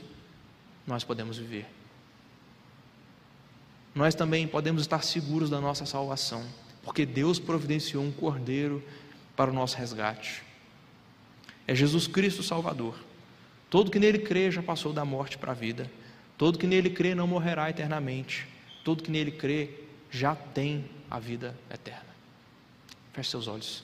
nós 0.85 1.03
podemos 1.03 1.39
viver 1.39 1.65
nós 3.95 4.13
também 4.13 4.45
podemos 4.45 4.81
estar 4.81 5.01
seguros 5.03 5.49
da 5.49 5.61
nossa 5.61 5.85
salvação, 5.85 6.43
porque 6.83 7.05
Deus 7.05 7.39
providenciou 7.39 8.03
um 8.03 8.11
cordeiro 8.11 8.83
para 9.37 9.49
o 9.49 9.53
nosso 9.53 9.77
resgate. 9.77 10.43
É 11.65 11.73
Jesus 11.73 12.05
Cristo 12.05 12.43
Salvador. 12.43 12.99
Todo 13.69 13.89
que 13.89 13.97
nele 13.97 14.19
crê 14.19 14.51
já 14.51 14.61
passou 14.61 14.91
da 14.91 15.05
morte 15.05 15.37
para 15.37 15.53
a 15.53 15.55
vida. 15.55 15.89
Todo 16.37 16.59
que 16.59 16.67
nele 16.67 16.89
crê 16.89 17.15
não 17.15 17.25
morrerá 17.25 17.69
eternamente. 17.69 18.45
Todo 18.83 19.01
que 19.01 19.09
nele 19.09 19.31
crê 19.31 19.69
já 20.11 20.35
tem 20.35 20.85
a 21.09 21.17
vida 21.17 21.57
eterna. 21.73 22.05
Feche 23.13 23.31
seus 23.31 23.47
olhos. 23.47 23.83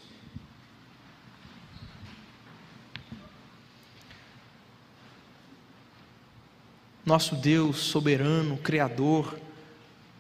Nosso 7.04 7.36
Deus 7.36 7.78
soberano, 7.80 8.58
Criador, 8.58 9.40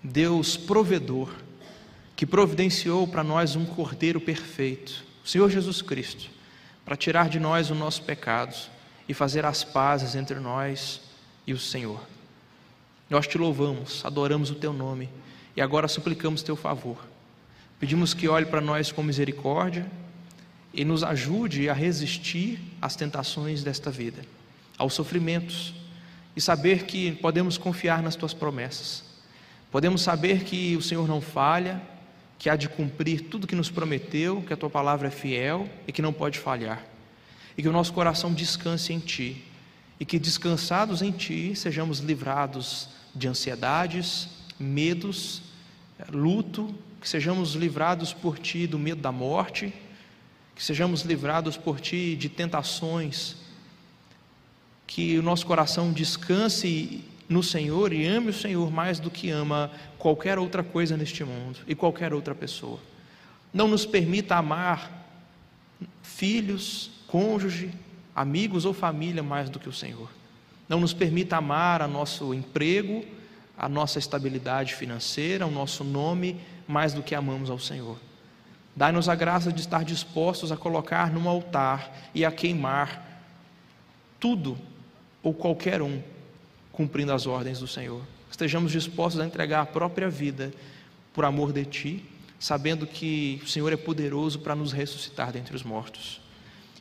Deus 0.04 0.58
provedor, 0.58 1.30
que 2.16 2.26
providenciou 2.26 3.08
para 3.08 3.24
nós 3.24 3.56
um 3.56 3.66
cordeiro 3.66 4.20
perfeito, 4.20 5.06
o 5.24 5.28
Senhor 5.28 5.50
Jesus 5.50 5.82
Cristo, 5.82 6.30
para 6.84 6.96
tirar 6.96 7.30
de 7.30 7.40
nós 7.40 7.70
o 7.70 7.76
nosso 7.76 8.02
pecado 8.02 8.56
e 9.08 9.14
fazer 9.14 9.46
as 9.46 9.64
pazes 9.64 10.16
entre 10.16 10.40
nós 10.40 11.02
e 11.46 11.54
o 11.54 11.60
Senhor. 11.60 12.02
Nós 13.10 13.28
te 13.28 13.38
louvamos, 13.38 14.04
adoramos 14.04 14.50
o 14.50 14.56
teu 14.56 14.74
nome 14.74 15.08
e 15.56 15.62
agora 15.62 15.88
suplicamos 15.88 16.42
teu 16.42 16.56
favor. 16.56 16.98
Pedimos 17.80 18.14
que 18.14 18.28
olhe 18.28 18.46
para 18.48 18.62
nós 18.62 18.92
com 18.92 19.04
misericórdia 19.04 19.86
e 20.74 20.84
nos 20.84 21.04
ajude 21.04 21.70
a 21.70 21.74
resistir 21.74 22.60
às 22.82 22.96
tentações 22.96 23.64
desta 23.64 23.92
vida, 23.92 24.24
aos 24.80 24.94
sofrimentos 24.94 25.76
e 26.36 26.42
saber 26.42 26.86
que 26.86 27.12
podemos 27.12 27.58
confiar 27.58 28.02
nas 28.02 28.16
tuas 28.16 28.34
promessas 28.34 29.11
Podemos 29.72 30.02
saber 30.02 30.44
que 30.44 30.76
o 30.76 30.82
Senhor 30.82 31.08
não 31.08 31.22
falha, 31.22 31.82
que 32.38 32.50
há 32.50 32.58
de 32.58 32.68
cumprir 32.68 33.22
tudo 33.30 33.48
que 33.48 33.56
nos 33.56 33.72
prometeu, 33.72 34.42
que 34.42 34.52
a 34.52 34.58
tua 34.58 34.70
palavra 34.70 35.08
é 35.08 35.12
fiel 35.12 35.70
e 35.88 35.94
que 35.94 36.02
não 36.02 36.12
pode 36.12 36.40
falhar. 36.40 36.86
E 37.58 37.62
que 37.62 37.70
o 37.70 37.72
nosso 37.72 37.94
coração 37.94 38.34
descanse 38.34 38.92
em 38.92 39.00
ti. 39.00 39.46
E 39.98 40.04
que 40.04 40.20
descansados 40.20 41.02
em 41.02 41.12
ti 41.12 41.56
sejamos 41.56 42.00
livrados 42.00 42.90
de 43.16 43.30
ansiedades, 43.30 44.28
medos, 44.60 45.42
luto, 46.12 46.76
que 47.00 47.08
sejamos 47.08 47.54
livrados 47.54 48.12
por 48.12 48.38
ti 48.38 48.68
do 48.68 48.78
medo 48.78 49.02
da 49.02 49.12
morte, 49.12 49.74
que 50.54 50.64
sejamos 50.64 51.04
livrados 51.04 51.56
por 51.56 51.80
ti 51.80 52.16
de 52.18 52.28
tentações, 52.28 53.38
que 54.86 55.18
o 55.18 55.24
nosso 55.24 55.46
coração 55.46 55.94
descanse 55.94 57.06
no 57.32 57.42
Senhor 57.42 57.94
e 57.94 58.06
ame 58.06 58.30
o 58.30 58.34
Senhor 58.34 58.70
mais 58.70 59.00
do 59.00 59.10
que 59.10 59.30
ama 59.30 59.72
qualquer 59.98 60.38
outra 60.38 60.62
coisa 60.62 60.98
neste 60.98 61.24
mundo 61.24 61.60
e 61.66 61.74
qualquer 61.74 62.14
outra 62.14 62.36
pessoa. 62.36 62.78
Não 63.54 63.70
nos 63.70 63.86
permita 63.86 64.36
amar 64.36 65.08
filhos, 66.04 66.92
cônjuge, 67.08 67.72
amigos 68.14 68.66
ou 68.66 68.74
família 68.74 69.24
mais 69.24 69.50
do 69.50 69.60
que 69.60 69.70
o 69.70 69.74
Senhor. 69.74 70.10
Não 70.68 70.82
nos 70.82 70.94
permita 70.94 71.38
amar 71.38 71.82
a 71.82 71.88
nosso 71.88 72.34
emprego, 72.34 73.06
a 73.58 73.70
nossa 73.70 73.98
estabilidade 73.98 74.76
financeira, 74.76 75.48
o 75.48 75.52
nosso 75.52 75.86
nome 75.86 76.38
mais 76.68 76.94
do 76.94 77.02
que 77.02 77.16
amamos 77.16 77.50
ao 77.50 77.60
Senhor. 77.60 77.98
Dai-nos 78.76 79.08
a 79.08 79.16
graça 79.16 79.54
de 79.54 79.62
estar 79.62 79.86
dispostos 79.86 80.52
a 80.52 80.58
colocar 80.58 81.10
num 81.10 81.30
altar 81.30 81.96
e 82.14 82.26
a 82.26 82.32
queimar 82.32 83.24
tudo 84.20 84.58
ou 85.24 85.34
qualquer 85.34 85.82
um 85.82 86.02
cumprindo 86.72 87.14
as 87.14 87.26
ordens 87.28 87.60
do 87.60 87.68
Senhor. 87.68 88.02
Estejamos 88.30 88.72
dispostos 88.72 89.22
a 89.22 89.26
entregar 89.26 89.62
a 89.62 89.66
própria 89.66 90.10
vida 90.10 90.54
por 91.14 91.26
amor 91.26 91.52
de 91.52 91.66
Ti, 91.66 92.06
sabendo 92.40 92.88
que 92.88 93.42
o 93.44 93.48
Senhor 93.48 93.72
é 93.72 93.78
poderoso 93.78 94.40
para 94.40 94.56
nos 94.56 94.72
ressuscitar 94.72 95.32
dentre 95.32 95.56
os 95.56 95.64
mortos. 95.64 96.22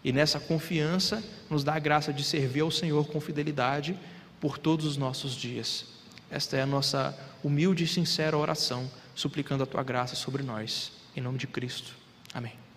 E 0.02 0.12
nessa 0.12 0.40
confiança, 0.40 1.22
nos 1.50 1.62
dá 1.62 1.74
a 1.74 1.78
graça 1.78 2.12
de 2.12 2.24
servir 2.24 2.60
ao 2.60 2.70
Senhor 2.70 3.06
com 3.08 3.20
fidelidade 3.20 3.98
por 4.40 4.56
todos 4.56 4.86
os 4.86 4.96
nossos 4.96 5.34
dias. 5.34 5.84
Esta 6.30 6.56
é 6.56 6.62
a 6.62 6.66
nossa 6.66 7.18
humilde 7.42 7.84
e 7.84 7.88
sincera 7.88 8.36
oração, 8.36 8.90
suplicando 9.14 9.64
a 9.64 9.66
Tua 9.66 9.82
graça 9.82 10.14
sobre 10.14 10.42
nós. 10.42 10.92
Em 11.14 11.20
nome 11.20 11.36
de 11.36 11.46
Cristo. 11.46 11.94
Amém. 12.32 12.69